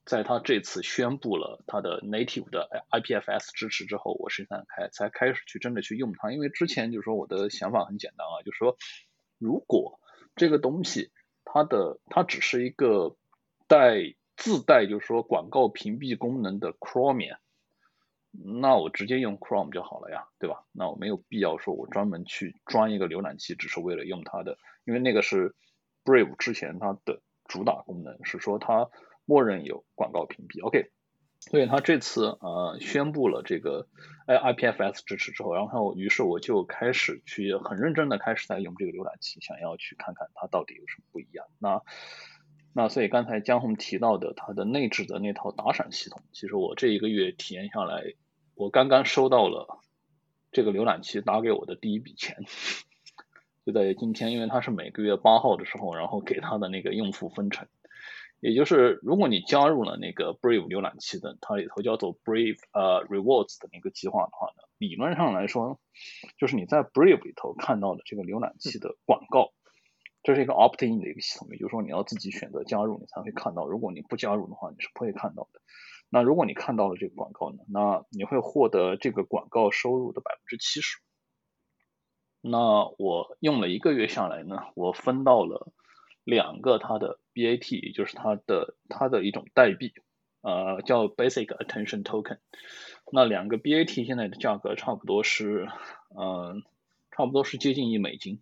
[0.09, 6.31] 在他这次宣布了他的 native 的 IPFS 支持之后，我实际上开才开始去真的去用它。
[6.31, 8.77] 因为之前就是说我的想法很简单啊，就是说
[9.37, 9.99] 如果
[10.37, 11.11] 这个东西
[11.57, 13.15] 它的它只是一个
[13.67, 13.95] 带
[14.35, 17.37] 自带就是说广告屏蔽功能的 Chrome，
[18.31, 20.65] 那我直接用 Chrome 就好了呀，对吧？
[20.71, 25.55] 那我没有必要说我专门去装一个浏览器，只是为了用它的，因为那个是
[26.03, 28.89] Brave 之前它的主打功能是说它。
[29.29, 30.89] 默认有广告屏蔽，OK，
[31.49, 33.87] 所以他这次呃宣布了这个
[34.25, 41.45] I IPFS 支持之后，然后于是我就开始去很认真的开始在用这个浏览器，想要去看看它到底有什么不一样。
[41.59, 41.81] 那
[42.73, 48.13] 那所以刚才江红提到的它的内置的那套打赏系统，其实我这一个月体验下来，
[48.55, 49.79] 我刚刚收到了
[50.51, 52.43] 这个浏览器打给我的第一笔钱，
[53.65, 57.67] 就在今天，因为它是每个月八号的时候，然后给他的那个用户分成。
[58.39, 65.79] 也就是，如果你加入了那个 Brave 浏览器的，它里头叫做 Brave 呃 Rewards 的那个计划的话呢，理论上来说，
[66.37, 69.53] 就是你在 Brave 里头看到的这个浏览器的广告，
[70.21, 73.65] 这是一个 opt-in 的一个系统，也就是说你要自己选择加入，你才会看到。
[73.65, 75.59] 如果你不加入的话，你是不会看到的。
[76.09, 80.99] 那如果你看到了这个广告呢，那你会获得这个广告收入的百分之七十。
[82.41, 85.73] 那我用了一个月下来呢，我分到了。
[86.27, 89.93] 两个它的 BAT，也就是它的它的一种代币，
[90.41, 92.39] 呃，叫 Basic Attention Token。
[93.13, 95.69] 那两个 BAT 现在的价格差不多是，
[96.13, 96.63] 嗯，
[97.11, 98.41] 差不多是接近一美金，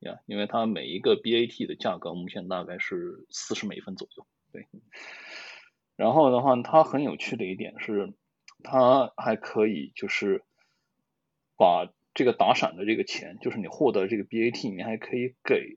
[0.00, 4.66] 呀，因为它每一个 BAT 的价格目前大概是四十美分左右，对。
[5.94, 8.14] 然后的话，它很有趣的一点是，
[8.64, 10.42] 它还可以就是
[11.56, 15.76] 把这个打赏的这个钱，就是你获得这个 BAT，你还可以给。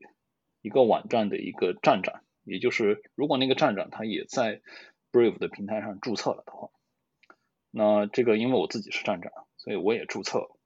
[0.65, 4.63] 一个网站的一个站长，也就是如果那个站长他也在
[5.11, 6.71] Brave 的平台上注册了的话，
[7.69, 10.57] 那这个因为我自己是站长，所以我也注册了。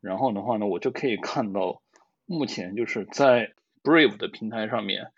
[0.00, 1.82] 然后的话呢，我就可以看到
[2.26, 5.10] 目前就是在 Brave 的平台上面，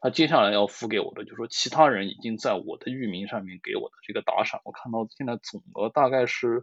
[0.00, 6.62] 他接下来要付给我的，就是说其他人已经在我的域名上面给我的这个打赏，我看到现在总额大概是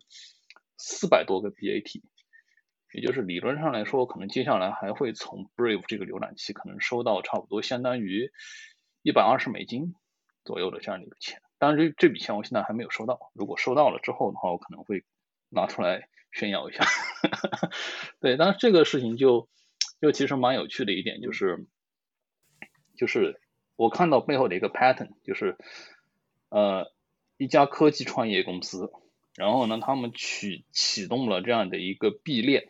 [0.78, 2.04] 四百多个 BAT。
[2.93, 8.31] 也就是理论上来说，可能接下来还会从 Brave 这个浏览器可能收到差不多相当于
[9.02, 9.96] 一百二十美金
[10.46, 11.42] 左右的这样的一个钱。
[11.58, 13.31] 当然，这这笔钱我现在还没有收到。
[13.33, 15.04] 如果收到了之后的话，我可能会
[15.50, 16.86] 拿出来炫耀一下。
[18.21, 19.50] 对，但是这个事情就
[20.00, 21.65] 就其实蛮有趣的一点就是，
[22.96, 23.42] 就是
[23.75, 25.58] 我看到背后的一个 pattern，就是
[26.50, 26.92] 呃
[27.38, 28.92] 一家科技创业公司，
[29.36, 32.69] 然后呢，他们去启动了这样的一个币链。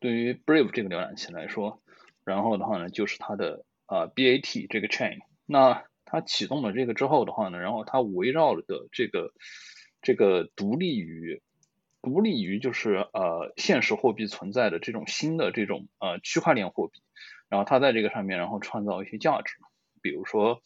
[0.00, 1.82] 对于 Brave 这个浏览器来说，
[2.24, 5.18] 然后的话呢，就是它的啊 BAT 这个 chain。
[5.46, 9.32] 那它启动了这个之后的话呢，然后它围绕的这个
[10.02, 11.42] 这个独立于
[12.02, 17.00] 独立于就是呃现实货币存在的这种新的这种呃区块链货币，
[17.48, 19.56] 然后它在这个上面然后创造一些价值，
[20.02, 20.62] 比如说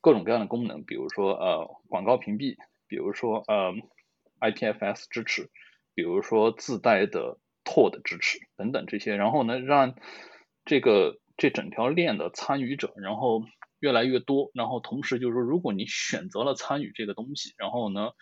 [0.00, 2.56] 各种各样的功能，比如说呃广告屏蔽，
[2.88, 3.72] 比如说呃
[4.40, 5.50] IPFS 支持，
[5.94, 7.38] 比如说自带的
[7.76, 9.94] TOR 的支持等等这些，然后呢让
[10.64, 13.42] 这个这整条链的参与者然后
[13.78, 18.12] 越来越多，然后同时就是说如果你选择了参与这个东西，然后呢。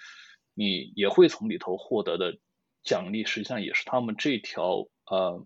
[0.56, 2.38] 你也会从里头获得的
[2.84, 5.44] 奖励，实际上也是他们这条呃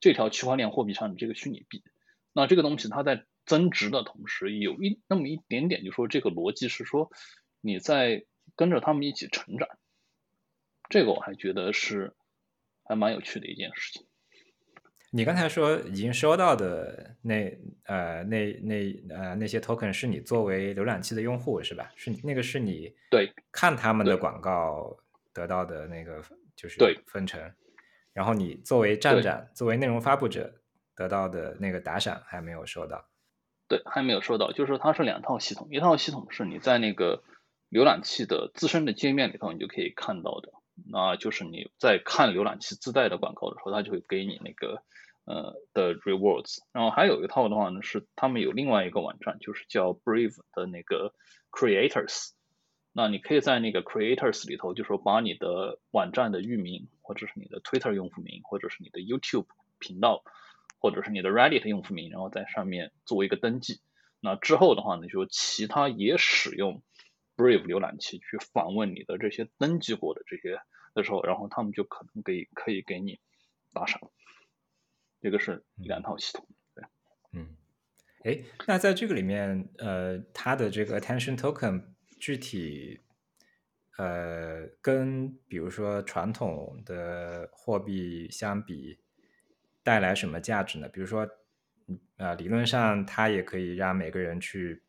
[0.00, 1.84] 这条区块链货币上的这个虚拟币。
[2.32, 7.12] 那这个东西它在增值的同时，有一那么一点点，就说这个逻辑是说
[7.60, 8.24] 你在
[8.56, 9.68] 跟着他们一起成长。
[10.88, 12.16] 这个我还觉得是
[12.84, 14.06] 还蛮有趣的一件事情。
[15.10, 21.92] 你刚才说已经收到的那呃那那呃那些 token 是你作为浏览器的用户是吧？
[21.94, 24.96] 是那个是你对看他们的广告
[25.32, 26.20] 得到的那个
[26.56, 27.52] 就是对分成，
[28.12, 30.52] 然后你作为站长作为内容发布者
[30.96, 33.08] 得到的那个打赏还没有收到。
[33.68, 37.22] 对，还没有收到，就是它是两套系统，一套系统是你在那个
[37.70, 40.52] 浏览器的自身的界面里头你就可以看到的，
[40.90, 44.82] 那就是你在看浏览器自带的广告的时候，它就会给你那个。
[45.26, 51.14] 呃的 rewards，然后还有一套的话呢，是他们有另外一个网站，就是叫 Brave 的那个
[51.50, 52.32] Creators。
[52.92, 59.46] 那你可以在那个 Creators 里头，就说把你的网站的域名，或者是你的 Twitter 用户名，或者是你的 YouTube
[59.78, 60.22] 频道，
[60.78, 63.80] 或者是你的 Reddit 用户名，然后在上面做一个登记。
[64.20, 66.82] 那之后的话呢，就其他也使用
[67.36, 70.58] Brave 浏览器去访问你的这些登记过的这些
[70.94, 73.18] 的时候，然后他们就可能给可以给你
[73.72, 74.00] 打赏。
[75.20, 76.84] 这个是两套系统，对，
[77.32, 77.56] 嗯，
[78.24, 81.82] 哎，那在这个里面，呃，它的这个 attention token
[82.20, 83.00] 具体，
[83.96, 89.00] 呃，跟比如说传统的货币相比，
[89.82, 90.88] 带来什么价值呢？
[90.90, 91.26] 比如说，
[92.18, 94.83] 呃，理论上它也可以让每个人去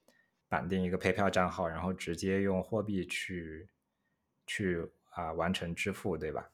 [0.55, 3.67] 绑定一个 PayPal 账号，然后直接用货币去
[4.47, 6.49] 去啊完成支付，对吧？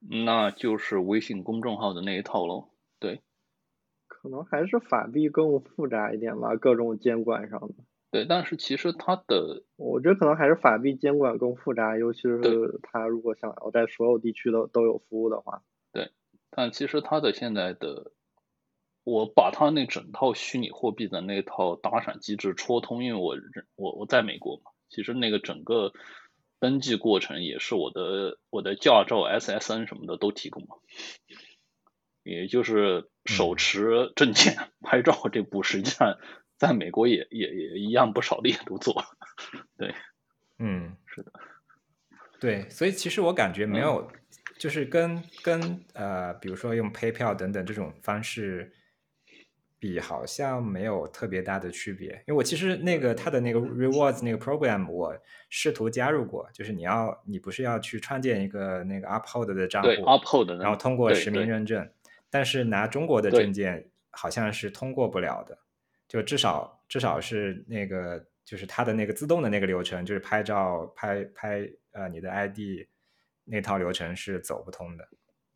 [0.00, 2.70] 那就是微信公众号的那一套喽。
[2.98, 3.22] 对，
[4.08, 7.74] 可能还是法币更复杂一点吧，各种监管上的。
[8.10, 15.62] 对，但是其实它的，我觉得可能还是法币监管更复杂，尤其是它如果想要在所有地区都都有服务的话。
[15.92, 16.10] 对，
[16.50, 18.10] 但其实它的现在的，
[19.04, 23.36] 我把他那整套虚拟货币的那套打赏机制戳通，因为我
[23.76, 25.92] 我我在美国嘛，其实那个整个
[26.58, 30.80] 登记过程也是我的我的驾照 SSN 什么的都提供了。
[32.22, 36.16] 也就是手持证件 拍照这步，实际上
[36.56, 39.04] 在美国也也也一样，不少的也都做了。
[39.76, 39.94] 对，
[40.58, 41.30] 嗯，是的，
[42.40, 44.10] 对，所以其实我感觉没有，
[44.58, 48.72] 就是跟跟呃，比如说用 PayPal 等等这种方式
[49.84, 52.08] 比，好像没有特别大的区别。
[52.26, 55.14] 因为我其实那个他的那个 Rewards 那个 program，我
[55.50, 61.86] 试图加入过，就是你要你不是要去创建一个那个 Uphold 的账户，Uphold，然后通过实名认证。
[62.30, 65.58] 但是拿中国的证件好像是通过不了的，
[66.08, 72.88] 就至少至少是那个就是它的那个自动的那个流程，就是拍照拍拍呃你的 ID
[73.44, 75.06] 那套流程是走不通的。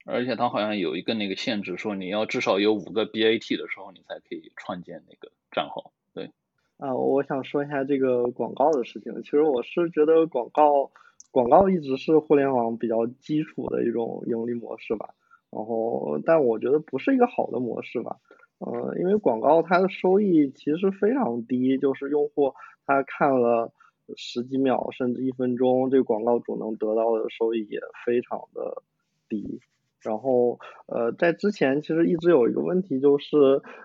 [0.09, 5.92] 而且它好像有一个那个限制，说你要至少有五个 BAT 的时候，你才可以创建那个账号。
[6.14, 6.30] 对。
[6.78, 9.22] 啊，我想说一下这个广告的事情。
[9.22, 10.90] 其实我是觉得广告
[11.30, 15.14] 广告一直是互联网比较基础的一种盈利模式吧。
[15.50, 18.18] 然后，但我觉得不是一个好的模式吧，
[18.59, 22.52] 呃，因为广告它的收益其实非常低，就是用户
[22.84, 23.72] 他看了
[24.14, 28.82] 十几秒甚至一分钟，这个广告主能得到的收益也非常的
[29.26, 29.61] 低。
[30.09, 33.36] 然后，呃，在之前其实一直有一个问题就是，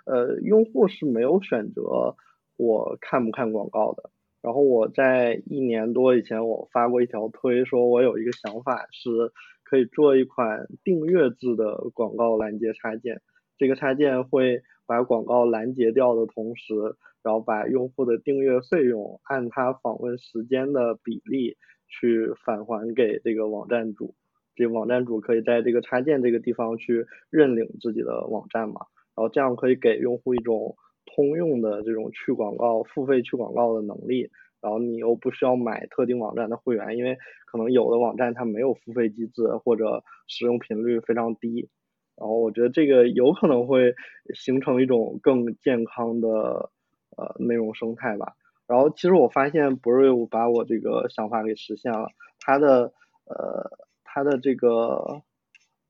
[0.05, 2.15] 呃，用户是没有选择
[2.55, 4.09] 我看不看广告的。
[4.41, 9.33] 然后我在一年多以前我发过一条推，说我有一个想法是。
[9.65, 13.21] 可以做一款订阅制的广告拦截插件，
[13.57, 16.75] 这个插件会把广告拦截掉的同时，
[17.23, 21.57] 然后把用户的订阅费用按他访问时间的比例
[21.87, 24.13] 去返还给这个网站主，
[24.55, 28.81] 这网站主可以在这个插件这个地方去认领自己的网站嘛，
[29.15, 30.75] 然后这样可以给用户一种
[31.05, 34.29] 通用的这种去广告、付费去广告的能力。
[34.61, 41.69] 然后你又不需要买特定网站的会员，因为可能有的网站它没有付费机制或者使用频率非常低。
[42.15, 43.93] 然后我觉得这个有可能会
[44.33, 46.69] 形成一种更健康的
[47.17, 48.35] 呃内容生态吧。
[48.65, 52.07] 然后其实我发现 Brave 把我这个想法给实现了，
[52.39, 52.93] 它的
[53.25, 53.69] 呃
[54.13, 55.23] 它的这个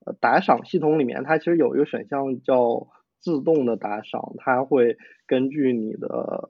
[0.06, 2.88] 呃打赏系统里面，它其实有一个选项叫
[3.20, 4.98] 自动的打赏，它会
[5.28, 6.50] 根据你的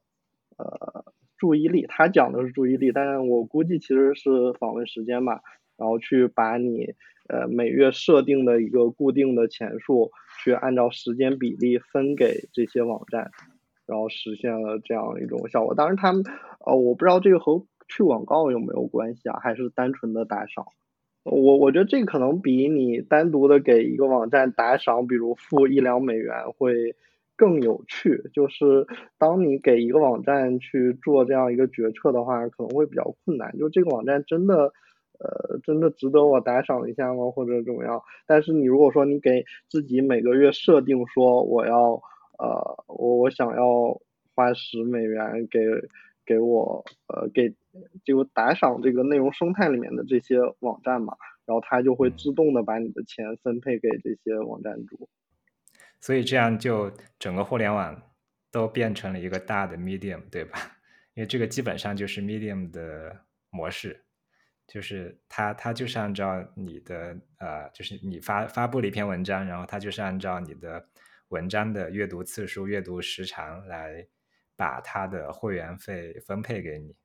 [0.57, 1.05] 呃
[1.35, 5.41] 注意力，它讲的是注意力，但是我估计其实是访问时间吧，
[5.77, 6.93] 然后去把你
[7.27, 10.11] 呃每月设定的一个固定的钱数，
[10.43, 13.31] 去按照时间比例分给这些网站，
[13.87, 15.73] 然后实现了这样一种效果。
[15.73, 16.23] 当然，他们
[16.59, 20.65] 呃我不知道这个和去广告有没有关系啊，还是单纯的打赏？
[21.23, 26.95] 我我觉得这可能比你单独的给一个网站打赏，比如付一两美元会
[27.35, 28.29] 更有趣。
[28.33, 28.85] 就是
[29.17, 33.57] 当你给一个网站去做这样一个决策的话，可能会比较困难。
[33.57, 34.73] 就这个网站真的
[35.17, 37.31] 呃真的值得我打赏一下吗？
[37.31, 38.01] 或者怎么样？
[38.27, 42.01] 但是你如果说你给自己每个月设定说我要
[42.37, 44.01] 呃我我想要
[44.35, 45.59] 花十美元给
[46.25, 47.55] 给我呃给。
[48.03, 55.09] 就打赏这个内容生态里面的这些网站嘛，然后它就会自动的把你的钱分配给这些网站主。
[55.99, 57.99] 所以这样就整个互联网
[58.51, 60.59] 都变成了一个大的 Medium，对吧？
[61.15, 64.05] 因为这个基本上就是 Medium 的模式，
[64.67, 70.87] 就是它它就是按照你的呃，就是你发发布了一篇文章，然后它就是按照你的
[71.29, 74.07] 文章的阅读次数、阅读时长来
[74.55, 76.95] 把他的会员费分配给你。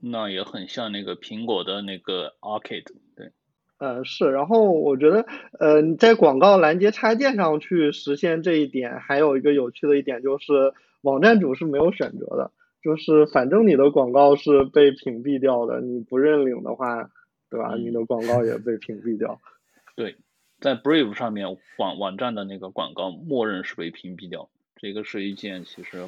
[0.00, 2.84] 那也很像那个苹果的那个 Arcade，
[3.16, 3.32] 对，
[3.78, 5.26] 呃是，然后我觉得
[5.58, 12.52] 呃你在广告拦截插件上去实现这一点，还有一个有趣的一点就是网站主是没有选择的，
[12.82, 17.10] 就是反正你的广告是被屏蔽掉的，你不认领的话，
[17.48, 17.74] 对吧？
[17.76, 19.40] 你的广告也被屏蔽掉。
[19.96, 20.16] 对，
[20.60, 26.06] 在 Brave 上面网网站的那个广告默认是被屏蔽掉，这个是一件其实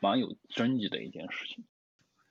[0.00, 1.64] 蛮有争议的一件事情。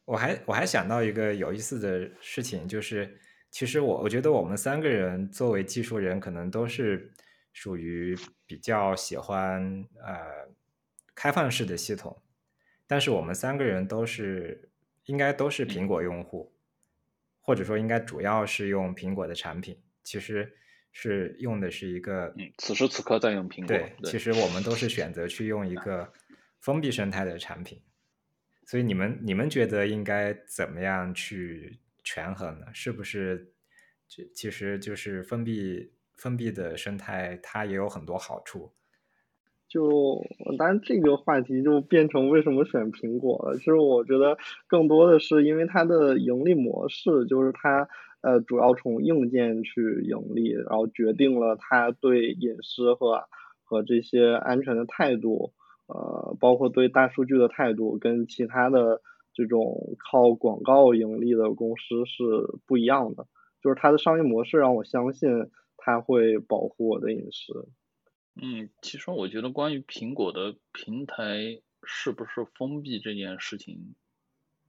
[0.05, 3.19] 我还我还想到一个有意思的事情，就是
[3.51, 7.11] 其实我我觉得我们三个人作为技术人，可能都是
[7.51, 10.47] 属于比较喜欢呃
[11.13, 12.21] 开放式的系统，
[12.87, 14.69] 但是我们三个人都是
[15.05, 16.53] 应该都是苹果用户，
[17.41, 20.53] 或者说应该主要是用苹果的产品，其实
[20.93, 23.67] 是用的是一个嗯，此时此刻在用苹果。
[23.67, 26.13] 对，其实我们都是选择去用一个
[26.67, 27.79] 封闭生态的产品。
[28.65, 32.65] 所以你们你们觉得应该怎么样去权衡呢？
[32.73, 33.53] 是不是
[34.05, 38.73] 其其实就是封闭封闭的生态，它也有很多好处。
[39.69, 40.21] 就
[40.57, 43.57] 当然这个话题就变成为什么选苹果了。
[43.57, 44.37] 其实我觉得
[44.67, 47.87] 更多的是因为它的盈利模式，就是它
[48.19, 53.23] 呃主要从硬件去盈利，然后决定了它对隐私和
[53.63, 55.53] 和这些安全的态度。
[55.87, 59.01] 呃，包括对大数据的态度，跟其他的
[59.33, 62.23] 这种靠广告盈利的公司是
[62.65, 63.25] 不一样的。
[63.61, 67.69] 就是它的商业模式让我相信它会保护我的隐私。
[68.35, 73.95] 嗯，其实我觉得关于苹果的平台是不是封闭这件事情，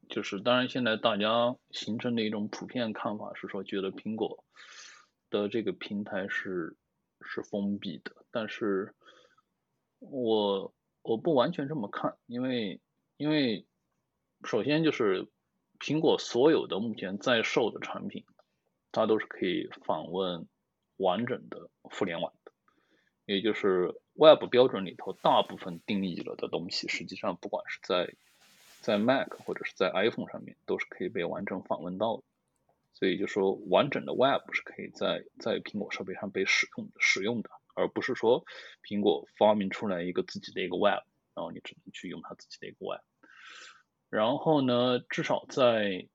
[0.08, 4.44] 就是当然现在大家形成的一种普遍看法是说，觉得苹果
[5.30, 6.76] 的这个平台是
[7.20, 8.94] 是封闭的，但是
[9.98, 10.72] 我。
[11.08, 12.82] 我不完全这么看，因为
[13.16, 13.64] 因为
[14.44, 15.26] 首先就是
[15.80, 18.26] 苹果所有的目前在售的产品，
[18.92, 20.46] 它都是可以访问
[20.98, 22.52] 完整的互联网的，
[23.24, 28.14] 也就是 Web 标准里头大部分定义了的东西，实际上不管是在
[28.82, 32.22] 在 Mac 或者是在 iPhone 上面，都是可以被完整访问到的。
[32.92, 37.48] 所以就说完整的 Web 是可以在在苹果设备上被使用使用的。
[37.78, 38.44] 而不是说
[38.82, 41.04] 苹果发明出来一个自己的一个 Web，
[41.34, 43.02] 然后你只能去用它自己的一个 Web。
[44.10, 46.08] 然后呢，至少在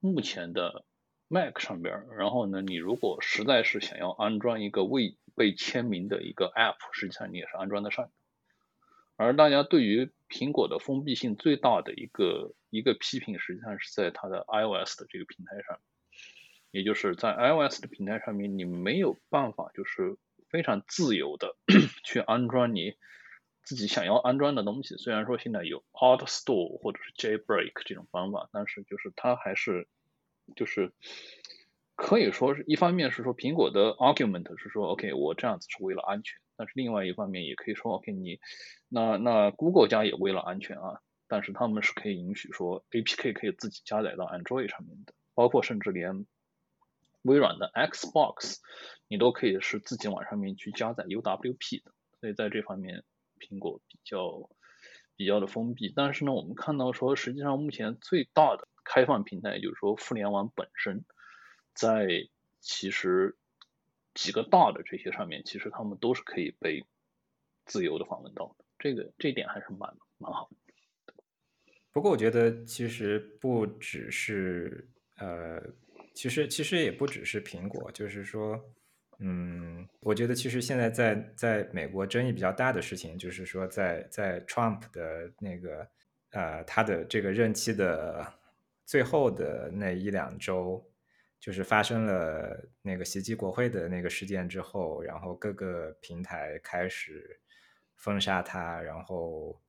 [0.00, 0.86] 目前的
[1.28, 8.10] Mac 上边，然后呢，你如果实在是想要安装一个未被签名的一个 App，实际上你也是安装得上。
[9.16, 15.78] 而大家对于苹果的封闭性最大的一个一个批评，实际上是在它的 iOS 的这个平台上，
[16.70, 20.16] 也就是在 iOS 的平台上面，你没有办法就是。
[20.52, 21.56] 非常自由的
[22.04, 22.94] 去安装你
[23.64, 24.96] 自己想要安装的东西。
[24.98, 29.88] 虽然说现在有 Auto Store 或者是 Jailbreak 这种方法，但是就是它还是
[30.54, 30.92] 就是
[31.96, 38.38] 可以说是一方面是说苹果的 argument 是说 OK 我这样子是为了安全，但是另外一方面也可以说 OK 你
[38.88, 46.26] 那那 Google 家也为了安全啊，但是他们是可以允许说 APK 可以自己加载到 Android 上面的，包括甚至连。
[47.22, 48.58] 微软的 Xbox，
[49.08, 53.04] 你都可以是自己往上面去加载 UWP 的，所以在这方面
[53.38, 54.50] 苹果比较
[55.16, 55.92] 比较的封闭。
[55.94, 61.04] 但是呢，我们看到说，实际上目前最大的开放平台，就是说互联网本身，
[61.74, 62.28] 在
[62.60, 63.36] 其实
[64.14, 66.84] 几个大的这些上面，其实他们都是可以被
[67.64, 68.64] 自由的访问到的。
[68.78, 70.56] 这个这点还是蛮蛮好的。
[71.92, 75.62] 不过我觉得其实不只是呃，
[76.14, 78.58] 其实其实也不只是苹果，就是说，
[79.18, 85.88] 嗯，我觉得其实现在在在美国争议比较大的事情，就是说在在 Trump 的那个
[86.30, 88.26] 呃他的这个任期的
[88.84, 90.84] 最后的那一两周。
[91.42, 97.36] 就是发生了那个袭击国会的那个事件之后，然后各个平台开始
[97.96, 99.60] 封杀他，然后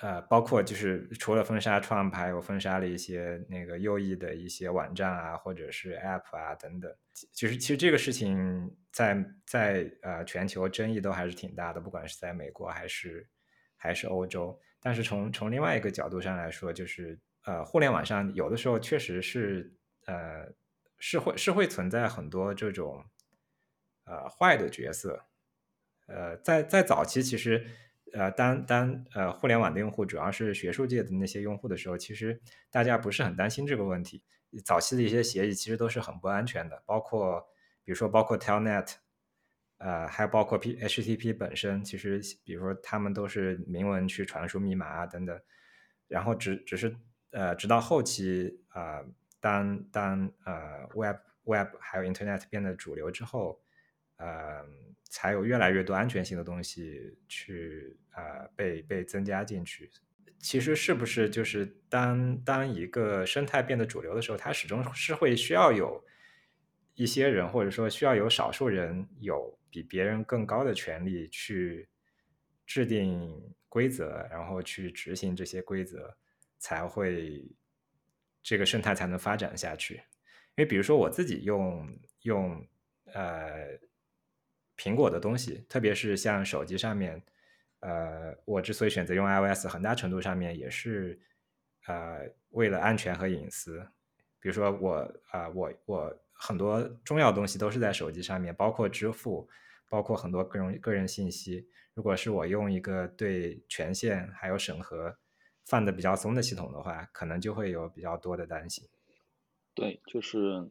[0.00, 6.94] 呃，包括就是除了封杀 Trump，还有封杀了一些那个右翼的一些网站啊，或者是 App 啊等等。
[7.12, 13.28] 其实其实这个事情在在呃全球争议都还是挺大的，不管是在美国还是
[13.76, 14.58] 还是欧洲。
[14.80, 19.74] 但是从从另外一个角度上来说，就是呃互联网上有的时候确实是
[20.06, 20.52] 呃。
[21.00, 23.04] 是会是会存在很多这种，
[24.04, 25.26] 呃坏的角色，
[26.08, 27.64] 呃在在早期其实，
[28.12, 32.40] 呃当当呃互联网的用户主要是学术界的那些用户的时候，其实
[32.70, 34.22] 大家不是很担心这个问题。
[34.64, 37.40] 早期的一些协议其实都是很不安全的，包括
[37.84, 38.94] 比如说包括 Telnet，
[39.78, 45.40] 呃还有包括 P HTTP 本身，其实比如说他们都是明文去传输密码啊等等，
[46.06, 46.96] 然后只只是
[47.30, 49.04] 呃直到后期啊。
[49.40, 53.60] 当当呃，Web Web 还有 Internet 变得主流之后，
[54.18, 54.64] 呃，
[55.02, 59.90] 才有越来越多安全性的东西去呃被被增加进去。
[60.38, 66.04] 其实是不是就是当当一个生态变得主流的时候，它始终是会需要有
[66.94, 71.88] 一些人，或者说需要有少数人有比别人更高的权利去
[72.64, 76.16] 制定规则，然后去执行这些规则，
[76.58, 77.44] 才会。
[78.40, 80.02] 这个生态才能发展下去，因
[80.58, 81.86] 为比如说我自己用
[82.22, 82.66] 用
[83.12, 83.78] 呃
[84.78, 87.20] 苹果的东西，特别是像手机上面，
[87.80, 91.20] 呃，我之所以选择用 iOS，很大程度上面也是
[91.86, 92.20] 呃
[92.50, 93.86] 为了安全和隐私。
[94.40, 99.48] 比如说我啊，我我很多重要东西都是在手机上面，包括支付，
[99.88, 101.68] 包括很多个人个人信息。
[101.94, 105.18] 如果是我用一个对权限还有审核。
[105.66, 108.88] 放的比较松的系统的话，可能就会有比较多的担心。
[109.74, 110.66] 对，就是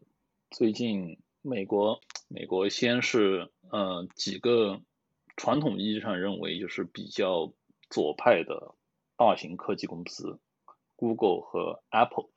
[0.49, 4.81] 最近美国，美国先是呃几个
[5.37, 7.53] 传统意义上认为就是比较
[7.89, 8.75] 左派的
[9.15, 10.39] 大型科技公司
[10.97, 12.29] ，Google 和 Apple，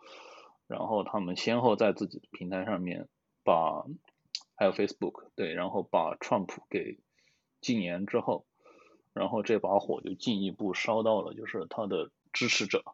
[0.69, 3.09] 然后他们先后在自己的平台上面
[3.43, 3.85] 把
[4.55, 7.01] 还有 Facebook 对，然后把 Trump 给
[7.61, 8.47] 禁言之后，
[9.13, 12.11] 然后这把火就进一步烧到了就是他的。
[12.33, 12.85] 支持者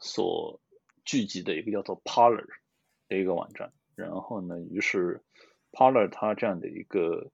[0.00, 0.62] 所
[1.04, 2.46] 聚集的一个叫做 Parler
[3.06, 5.22] 的一个网站，然后呢，于是
[5.72, 7.30] Parler 它这样的一个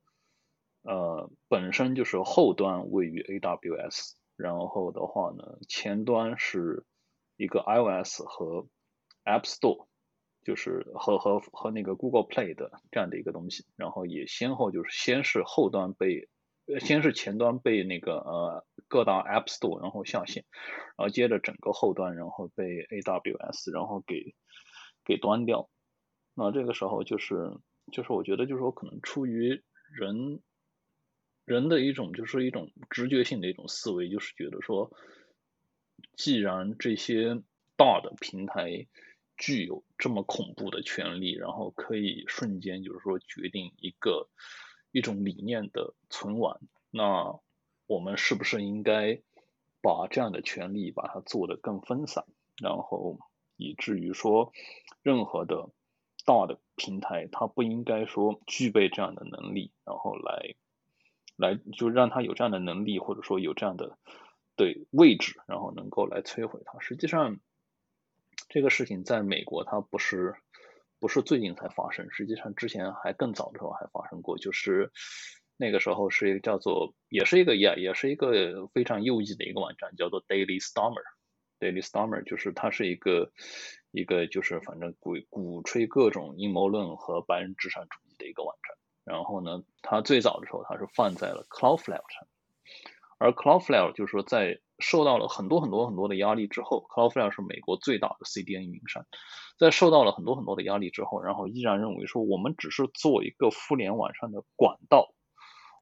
[0.82, 6.84] 呃本身就是后端位于 AWS，然后的话呢，前端是
[7.36, 8.66] 一个 iOS 和
[9.24, 9.86] App Store，
[10.44, 16.28] 就是和和和那个 Google Play 的这样的一个东西，然后也先后就是先是后端被。
[16.80, 20.44] 先是前端被那个呃各大 App Store 然后下线，
[20.98, 24.34] 然后接着整个后端然后被 AWS 然后给
[25.02, 25.70] 给端掉，
[26.34, 27.56] 那这个时候就是
[27.90, 30.40] 就是我觉得就是说可能出于人
[31.44, 34.92] 人的一种就是一种直觉性的一种思维，就是觉得说，
[36.16, 37.42] 既然这些
[37.76, 38.86] 大的平台
[39.36, 44.28] 具有这么恐怖的权利，然后可以瞬间就是说决定一个。
[44.90, 47.38] 一种理念的存亡，那
[47.86, 49.20] 我们是不是应该
[49.82, 52.24] 把这样的权利把它做得更分散，
[52.56, 53.18] 然后
[53.58, 54.50] 以至于说
[55.02, 55.68] 任何的
[56.28, 60.54] 大的平台，它不应该说具备这样的能力，然后来
[61.36, 63.96] 来就让它有这样的能力，或者说有这样的
[64.54, 66.78] 对位置，然后能够来摧毁它。
[66.80, 67.38] 实际上，
[68.50, 70.34] 这个事情在美国它不是。
[71.00, 74.90] 不是最近才发生，实际上之前还更早的时候还发生过，就是
[75.56, 81.04] 那个时候是一个叫做，也是一个也也是一个非常右翼的一个网站，叫做 Daily Stormer。
[81.60, 83.30] Daily Stormer 就是它是一个
[83.90, 88.76] 一个就是反正鼓鼓吹各种阴谋论和白人至上主义的一个网站。
[89.04, 92.28] 然后呢，它最早的时候它是放在了 Cloudflare 上，
[93.18, 99.06] 而 Cloudflare 就是说在受到了很多很多很多的压力之后，Cloudflare 是美国最大的 CDN 运营商。
[99.58, 105.14] 在受到了很多很多的压力之后，然后依然认为说我们只是做一个互联网上的管道，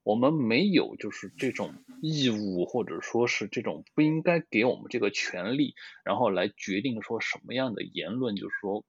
[0.06, 8.84] 我们没有就是这种义务或者说是这种不应该给我们这个权利，然后来决定说什么样的言论就是说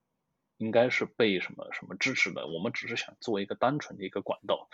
[0.58, 4.70] 应该是被什么什么支持的，我们只是想做一个单纯的一个管道。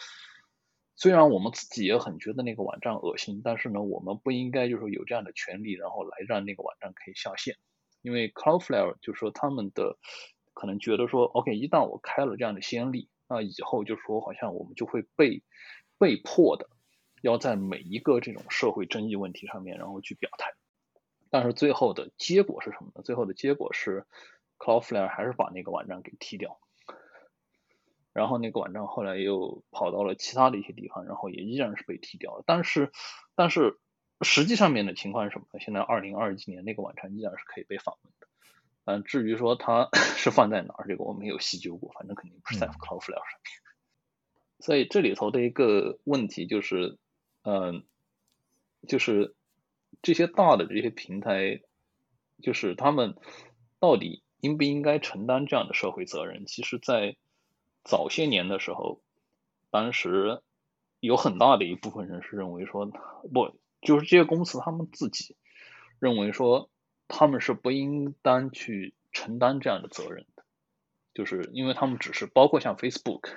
[0.98, 7.56] 虽然我们自己也很觉得那个网站恶心，但是呢，我们不应该就是说有这样的权利，然后来让那个网站可以下线。
[8.02, 9.98] 因为 Cloudflare 就是说他们的
[10.54, 15.42] 可能觉得说，OK，一旦我开了这样的先例，那以后就说好像我们就会被
[16.04, 16.68] 被迫的
[17.22, 20.52] 要在每一个这种社会争议问题上面，然后去表态。
[21.30, 23.02] 但是最后的结果是什么呢？
[23.04, 24.06] 最后的结果是
[24.58, 26.60] Cloudflare 还是把那个网站给踢掉。
[28.12, 32.44] 然后那个网站后来又跑到了其他的一些地方，然后也依然是被踢掉了。
[32.46, 32.92] 但是，
[33.36, 33.80] 但是
[34.20, 35.62] 实际上面的情况是什么呢？
[35.62, 38.28] 现在二零二几年那个网站依然是可以被访问的。
[38.84, 39.88] 嗯，至于说它
[40.20, 43.73] 是放在哪儿，这个我没有细究过，反正肯定不是在 Cloudflare 上面。
[44.64, 46.98] 所以这里头的一个问题就是，
[47.42, 47.84] 嗯，
[48.88, 49.36] 就是
[50.02, 51.62] 这些大的这些平台，
[52.42, 53.18] 就是他们
[53.82, 56.46] 到底应不应该承担这样的社会责任？
[56.46, 57.18] 其实，在
[57.84, 59.02] 早些年的时候，
[59.70, 60.42] 当时
[61.02, 65.36] 有很大的一部分人是认为说，不，就是这些公司他们自己
[66.00, 66.70] 认为说，
[67.10, 70.46] 他们是不应当去承担这样的责任的，
[71.14, 73.30] 就是因为他们只是包括像 Facebook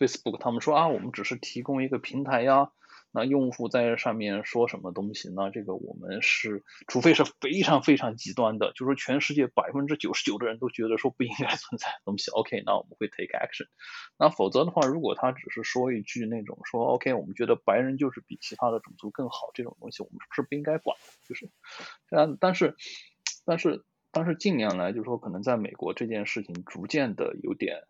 [0.00, 2.72] Facebook，他们说啊，我们只是提供一个平台呀。
[3.12, 5.28] 那用户在上面说什么东西？
[5.34, 13.66] 那这个我们是，除非是非常非常极端的，就说全世界百分之九十九的人都觉得说不应该存在的东西，OK，那我们会 take action。
[14.16, 20.96] 那否则的话，如果他只是说一句那种说 OK，我们觉得白人就是比其他的种族更好这种东西，我们是不应该管。
[21.28, 21.50] 就是，
[22.08, 22.76] 但但是
[23.44, 27.82] 但是但是近年来，就是说可能在美国这件事情逐渐的有点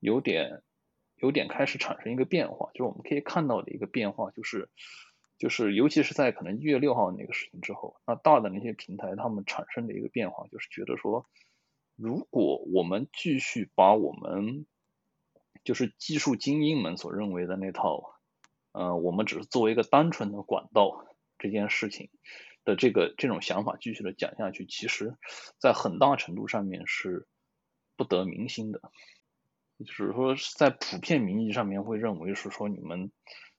[0.00, 0.62] 有点。
[1.16, 4.68] 有点开始产生一个变化，就是我们可以看到的一个变化，就是
[5.38, 11.26] 就是尤其是在可能一月六号那个事情之后，那大的那些平台他们产生的一个变化，就是觉得说，
[11.96, 14.66] 如果我们继续把我们
[15.64, 18.16] 就是技术精英们所认为的那套，
[18.72, 21.06] 呃，我们只是作为一个单纯的管道
[21.38, 22.10] 这件事情
[22.64, 25.16] 的这个这种想法继续的讲下去，其实
[25.58, 27.26] 在很大程度上面是
[27.96, 28.80] 不得民心的。
[29.78, 33.10] 就是说，在普遍民意上面会认为是说你们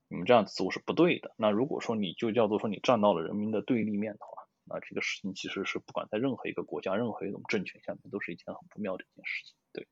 [0.08, 1.34] 你们这样子做是不对的。
[1.36, 9.56] 那如果说你就叫做说你站到了人民的对立面的话，那这个事情其实是不管在任何一个国家、任何一种政权下面都是一件很不妙的一件事情。
[9.74, 9.88] 对，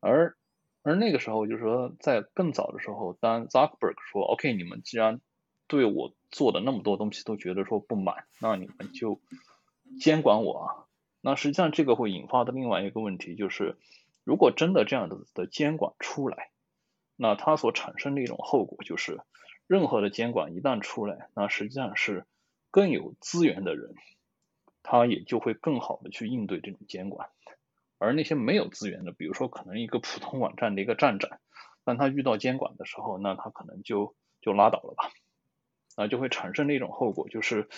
[0.00, 0.34] 而
[0.82, 5.20] 而那个时候就是说，在更早的时候，当 Zuckerberg 说 OK，你们既然
[5.66, 9.20] 对我做的那么多东西都觉得说不满，那你们就
[10.00, 10.86] 监管我啊。
[11.20, 13.76] 那实际上这个会引发的另外一个问题就是。
[14.24, 16.50] 如果真的这样的的监管出来，
[17.14, 19.20] 那它所产生的一种后果就是，
[19.66, 22.26] 任何的监管一旦出来，那实际上是
[22.70, 23.94] 更有资源的人，
[24.82, 27.28] 他也就会更好的去应对这种监管，
[27.98, 31.38] 而那些没有资源的，比如说可能一个普通网站的一个站长，
[31.84, 35.10] 当他遇到监管的时候，那他可能就就拉倒了吧，
[35.96, 37.68] 啊，就会产生的一种后果就是，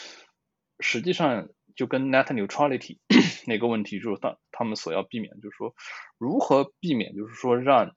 [0.79, 1.49] 实际上。
[1.77, 2.99] 就跟 net neutrality
[3.47, 5.75] 那个问题，就是他他们所要避免，就是说
[6.17, 7.95] 如何避免，就是说让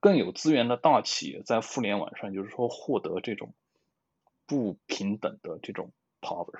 [0.00, 3.54] 更有资源的大企业在互联网上，就是说获得这种
[4.46, 6.58] 不平等的这种 power。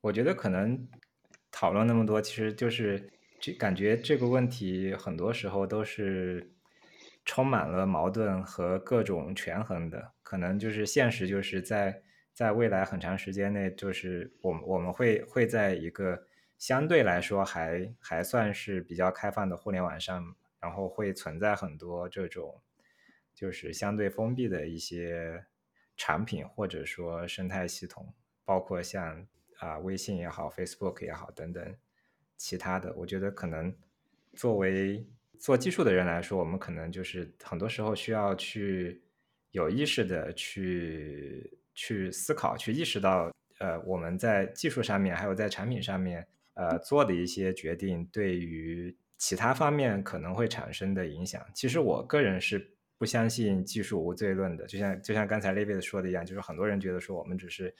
[0.00, 0.88] 我觉得可能
[1.52, 6.52] 讨论那么多，其实就是这感觉这个问题很多时候都是
[7.24, 12.02] 充满了矛盾和各种权衡的，可能就是现实就是在。
[12.38, 16.24] 在未来很长时间内，就是我们我们会会在一个
[16.56, 22.62] 相对来说还还算是比较开放的互联网上，然后会存在很多这种
[23.34, 25.44] 就是相对封闭的一些
[25.96, 28.14] 产品或者说生态系统，
[28.44, 29.26] 包括像
[29.58, 31.76] 啊微信也好，Facebook 也好等等
[32.36, 32.94] 其他的。
[32.94, 33.76] 我觉得可能
[34.34, 35.04] 作为
[35.40, 39.02] 做技术的人来说，我们可能就是很多时候需要去
[39.50, 41.57] 有意识的去。
[41.80, 51.40] 去思考，去意识到，呃，我们在技术上面，还有在产品上面，呃，做的一些决定，对于其他方面可能会产生的影响。
[51.54, 54.66] 其实我个人是不相信技术无罪论的。
[54.66, 57.72] 就像就像刚才 David 说的一样，就是很多人觉得说我们只是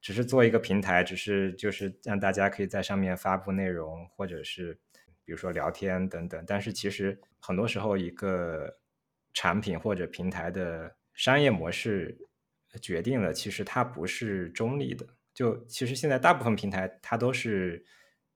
[0.00, 4.78] 只是做一个平台，只是就是让大家可以在上面发布内容，或者是
[5.24, 6.44] 比如说聊天等等。
[6.46, 8.78] 但是其实很多时候，一个
[9.34, 12.16] 产品或者平台的商业模式。
[12.80, 15.06] 决定了，其实它不是中立的。
[15.32, 17.84] 就其实现在大部分平台它都是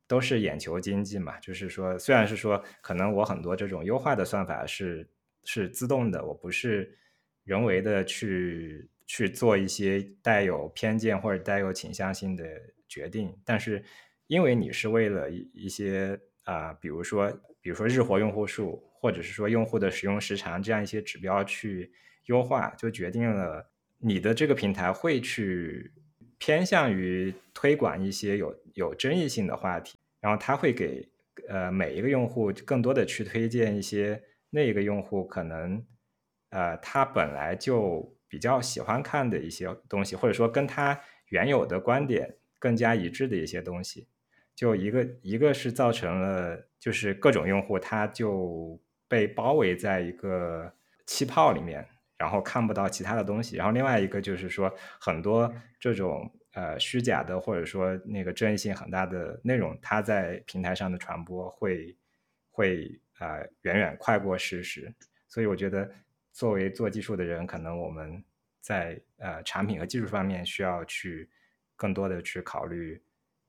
[0.07, 5.09] 都是眼球经济嘛，就是说，虽然是说可能我很多这种优化的算法是
[5.45, 6.97] 是自动的，我不是
[7.45, 12.45] 人为的去去做一些带有偏见或者带有倾向性的
[12.89, 13.85] 决定，但是
[14.29, 17.31] 因为你是为了一一些啊，比如说
[17.61, 21.93] 比如说日活用户数，或者是说用户的使用时长这样一些指标去
[22.27, 25.93] 优化，就决定了你的这个平台会去
[26.39, 31.09] 偏向于推广一些有有争议性的话题，然后它会给
[31.49, 35.85] 呃每一个用户更多的去推荐一些那个用户可能
[36.51, 44.09] 呃他本来就比较喜欢看的一些东西，或者说跟他原有的观点更加一致的一些东西。
[44.55, 50.73] 就一个一个是造成了，就是各种用户他就被包围在一个
[51.07, 51.85] 气泡里面，
[52.17, 53.57] 然后看不到其他的东西。
[53.57, 61.97] 然后另外一个就是说，很多这种呃虚假的或者说那个争议性很大的内容，它在平台上的传播会
[62.51, 64.93] 会呃远远快过事实。
[65.29, 65.91] 所以我觉得，
[66.33, 68.23] 作为做技术的人，可能我们
[68.61, 71.29] 在呃产品和技术方面需要去
[71.77, 73.03] 更多的去考虑。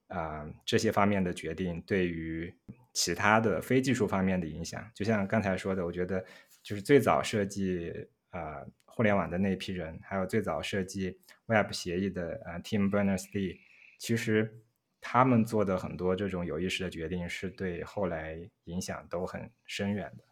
[0.08, 2.54] 啊，这些方面的决定对于
[2.94, 6.24] 其他的非技术方面的影响，就像刚才说的，我觉得
[6.62, 7.92] 就是最早设计
[8.38, 13.58] 啊互联网的那批人，还有最早设计 Web 协议的呃 Tim Berners-Lee，
[13.98, 14.62] 其实
[15.00, 20.24] 他们做的很多这种有意识的决定，是对后来影响都很深远的。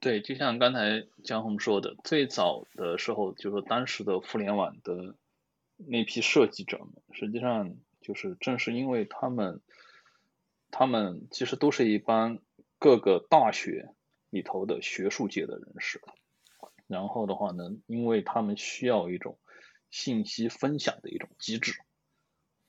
[0.00, 5.14] 对，就像刚才江红说的，最早的时候，就是当时的互联网的
[5.76, 7.76] 那批设计者们，实际上。
[8.02, 9.60] 就是正是因为他们，
[10.70, 12.38] 他们其实都是一帮
[12.78, 13.94] 各个大学
[14.30, 16.00] 里头的学术界的人士，
[16.90, 19.38] 然后的话呢，因为他们需要一种
[19.90, 21.74] 信息分享的一种机制，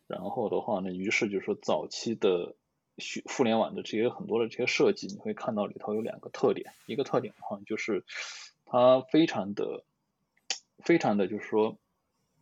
[0.07, 2.55] 然后的话呢，于是就是说早期的
[2.97, 8.05] 学互联网的这些很多的这些设计，你会看到里头有两个特点，一个特点的话就是
[8.65, 9.83] 它非常的，
[10.79, 11.77] 非常的就是说。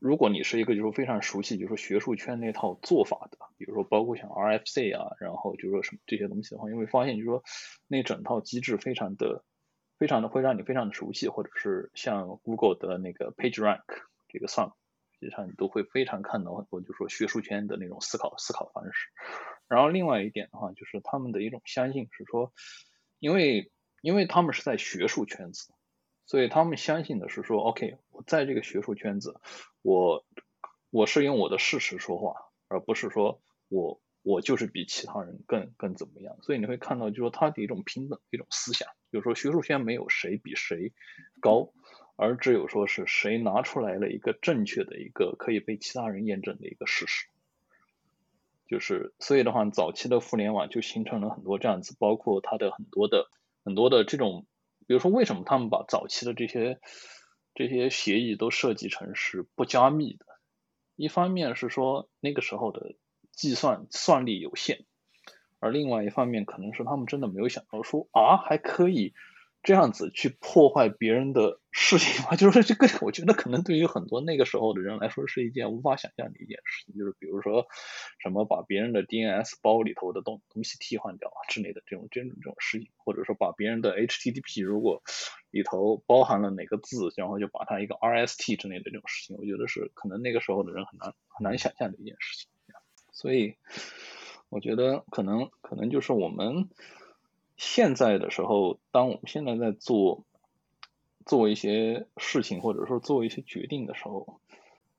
[0.01, 7.43] 如果你是一个就是非常熟悉，就是说学术圈那套做法的，比如说包括像 RFC 啊，然后就是说什么这些东西的话，你会发现就是说
[7.86, 9.43] 那整套机制非常的、
[10.00, 13.84] 非常的会让你非常的熟悉，或者是像 Google 的那个 PageRank
[14.30, 14.72] 这个算，
[15.20, 19.10] 实际上你都会非常看到很多就是说学术圈的那种思考思考方式。
[19.68, 22.54] 然后另外一点的话，就是他们的一种相信是说，
[23.20, 23.72] 因为
[24.02, 25.72] 因为他们是在学术圈子。
[26.26, 29.41] 所以他们相信的是说，OK，我在这个学术圈子，
[29.82, 30.24] 我
[30.91, 32.36] 我是用我的事实说话，
[32.68, 36.38] 而不是说我我就是比其他人更更怎么样。
[36.41, 40.93] 所以你会看到，就是说他的一种平等一种思想，就是说学术圈没有谁比谁
[41.41, 41.72] 高，
[42.15, 47.28] 而只有说是谁拿出来了一个正确的一个可以被其他人验证的一个事实。
[48.67, 53.30] 就是所以的话，早期的互联网就形成了很多这样子，包括它的很多的
[53.63, 54.45] 很多的这种。
[54.88, 56.80] 比如说，为什么他们把早期的这些
[57.53, 60.26] 这些协议都设计成是不加密的？
[60.95, 62.95] 一方面是说那个时候的
[63.40, 64.86] 计算算力有限，
[65.60, 69.14] 而另外一方面可能是他们真的没有想到说啊还可以。
[69.62, 77.68] 这样子去破坏别人的事情嘛， 就是这个，我觉得可能对于很多那个时候的人来说是一件无法想象的一件事情，就是比如说
[78.24, 85.04] 什么把别人的 DNS 包里头的东东西替换掉啊之类的这种这种这种事情，或者说把别人的 HTTP 如果
[85.52, 92.49] 里头包含了哪个字，然后就把它一个 RST 之类的这种事情，我觉得是可能那个时候的人很难很难想象的一件事情。
[93.20, 93.55] 所以
[94.47, 96.70] 我觉得可能可能就是我们。
[97.61, 100.24] 现在的时候，当我们现在在做
[101.26, 104.39] 做一些事情，或者说做一些决定的时候，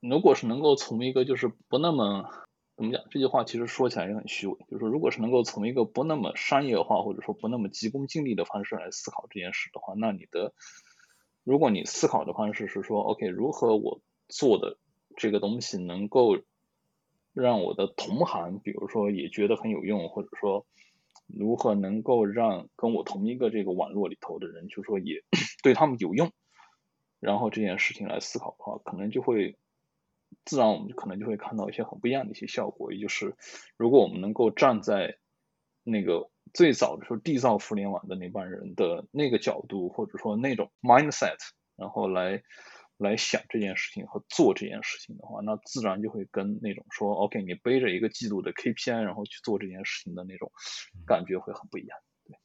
[0.00, 2.28] 如果是能够从一个就是不那么
[2.76, 10.52] 怎么讲，这句话其实说起来也很虚伪，就是说，如果是能够从一个不那么商业化或者说不那么急功近利的方式来思考这件事的话，那你的
[11.42, 14.76] 如果你思考的方式是说，OK，如何我做的
[15.16, 16.36] 这个东西能够
[17.32, 20.66] 让我的同行，比如说也觉得很有用，或者说。
[21.32, 25.22] 如何能够让跟我同一个这个网络里头的人，就说也
[25.62, 26.32] 对他们有用，
[27.20, 29.56] 然后这件事情来思考的话，可能就会
[30.44, 32.92] 自然我们就可能就会看到一些很不一样的一些效果。
[32.92, 33.36] 也就是
[33.76, 35.18] 如果我们能够站在
[35.84, 41.38] 那个最早的时候缔造互联网的那帮人的那个角度，或者说那种 mindset，
[41.76, 42.42] 然后来。
[43.02, 50.52] 来想这件事情和做这件事情的话，那自然就会跟那种说 OK，你背着一个季度的 KPI，然后去做这件事情的那种
[51.06, 51.98] 感觉会很不一样。
[52.26, 52.36] 对，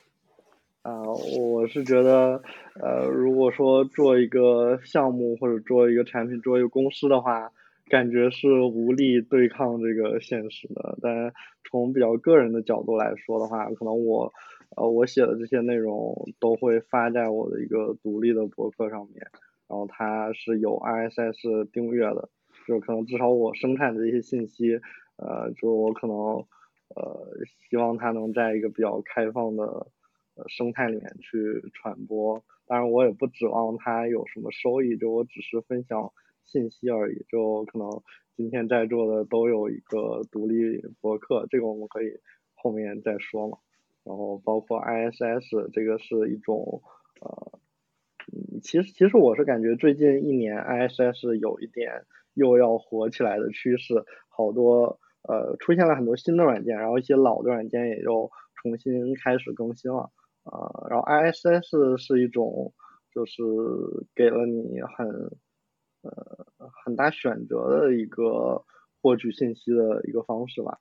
[0.81, 1.01] 啊，
[1.37, 2.41] 我是觉得，
[2.81, 7.51] 呃，如果说做一个项目或者做一个产品、做一个公司的话，
[7.89, 10.97] 感觉是无力对抗这个现实的。
[11.01, 11.33] 但
[11.69, 14.31] 从比较个人的角度来说的话，可能我，
[14.77, 19.27] 呃，我写的这些内容都会发在我的一个独立的博客上面。
[19.67, 22.29] 然后它是有 RSS 订阅的，
[22.67, 24.79] 就可能至少我生产的一些信息，
[25.17, 26.15] 呃，就是我可能
[26.95, 27.31] 呃，
[27.69, 29.63] 希望它能在一个比较开放的
[30.35, 32.43] 呃生态里面去传播。
[32.67, 36.11] 当然，我也不指望它有什么收益，就我只是分享
[36.43, 37.25] 信息而已。
[37.29, 37.89] 就可能
[38.35, 42.19] 今天在座的都有一个独立博客，这个我们可以
[42.53, 43.57] 后面再说嘛。
[44.03, 46.81] 然后包括 ISS，这个是一种
[47.21, 47.59] 呃，
[48.33, 60.09] 嗯，其实其实我是感觉最近一年 ISS 有一点又要火起来的趋势，好多呃出现了很多新的软件，然后一些老的软件也又重新开始更新了
[60.43, 60.87] 啊。
[60.89, 62.73] 然后 ISS 是一种
[63.13, 63.43] 就是
[64.15, 65.07] 给了你很
[66.01, 68.63] 呃很大选择的一个
[69.01, 70.79] 获取信息的一个方式吧。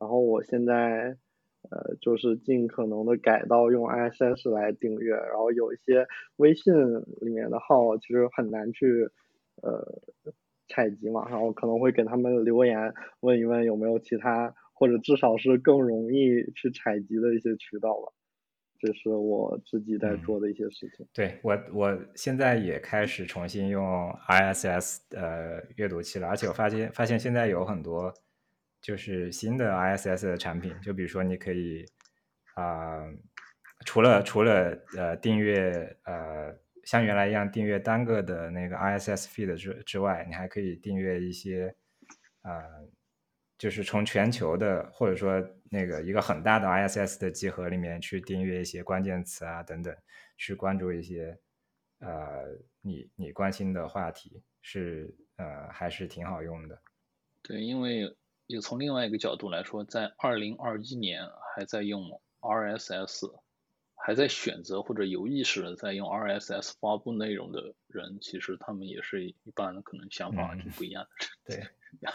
[0.00, 1.16] 然后我现在。
[1.70, 6.06] 呃，就是尽可能的改到用 ISS 来订阅，然后有一些
[6.36, 6.74] 微信
[7.20, 9.08] 里面的号其实很难去
[9.62, 10.00] 呃
[10.68, 18.12] 采集嘛，然后可能会给他们留言问一问有没有其他或者至少是更容易去采集的一些渠道吧，
[18.80, 21.06] 这是我自己在做的一些事情。
[21.12, 28.12] 对我，我现在也开始重新用 ISS 呃阅读器了，而且我发现发现现在有很多。
[28.80, 31.84] 就是新的 ISS 的产品，就比如说你可以
[32.54, 33.00] 啊，
[33.84, 41.74] 除了除了呃订阅呃像原来一样订阅单个的那个 ISS feed 之之外，你还可以订阅一些
[42.42, 42.62] 啊，
[43.58, 49.94] 就是从全球的或者说那个一个很大的 ISS 的集合里面去订阅一些关键词啊等等，
[50.38, 51.38] 去关注一些
[52.00, 52.46] 呃
[52.80, 56.80] 你你关心的话题，是呃还是挺好用的。
[57.42, 58.16] 对，因为。
[58.50, 63.32] 也从另外一个角度来说，在二零二一年还在用 RSS，
[63.94, 71.10] 还在选择或者有意识的在用 RSS 发布内容的人，其实他们也是一般可能想法挺不一样的。
[71.44, 71.64] 对，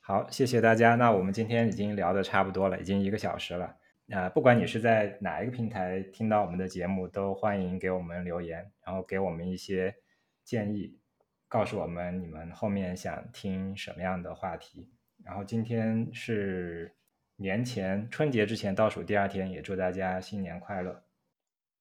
[0.00, 0.94] 好，谢谢大家。
[0.94, 3.76] 那我们今天已经聊的差不多了，已经一个小时了。
[4.10, 9.96] 啊，不管你是在哪一个平台听到我们的节目，都欢迎给我们留言，然后给我们一些
[10.44, 11.00] 建议。
[11.48, 14.88] 告诉我们你们后面想听什么样的话题。
[15.24, 16.94] 然后今天是
[17.36, 21.02] 年前春节之前倒数第二天，也祝大家新年快乐。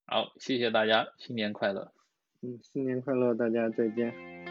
[0.06, 1.92] 好，谢谢大家，新年快乐。
[2.42, 4.45] 嗯，新年快乐，大家再见。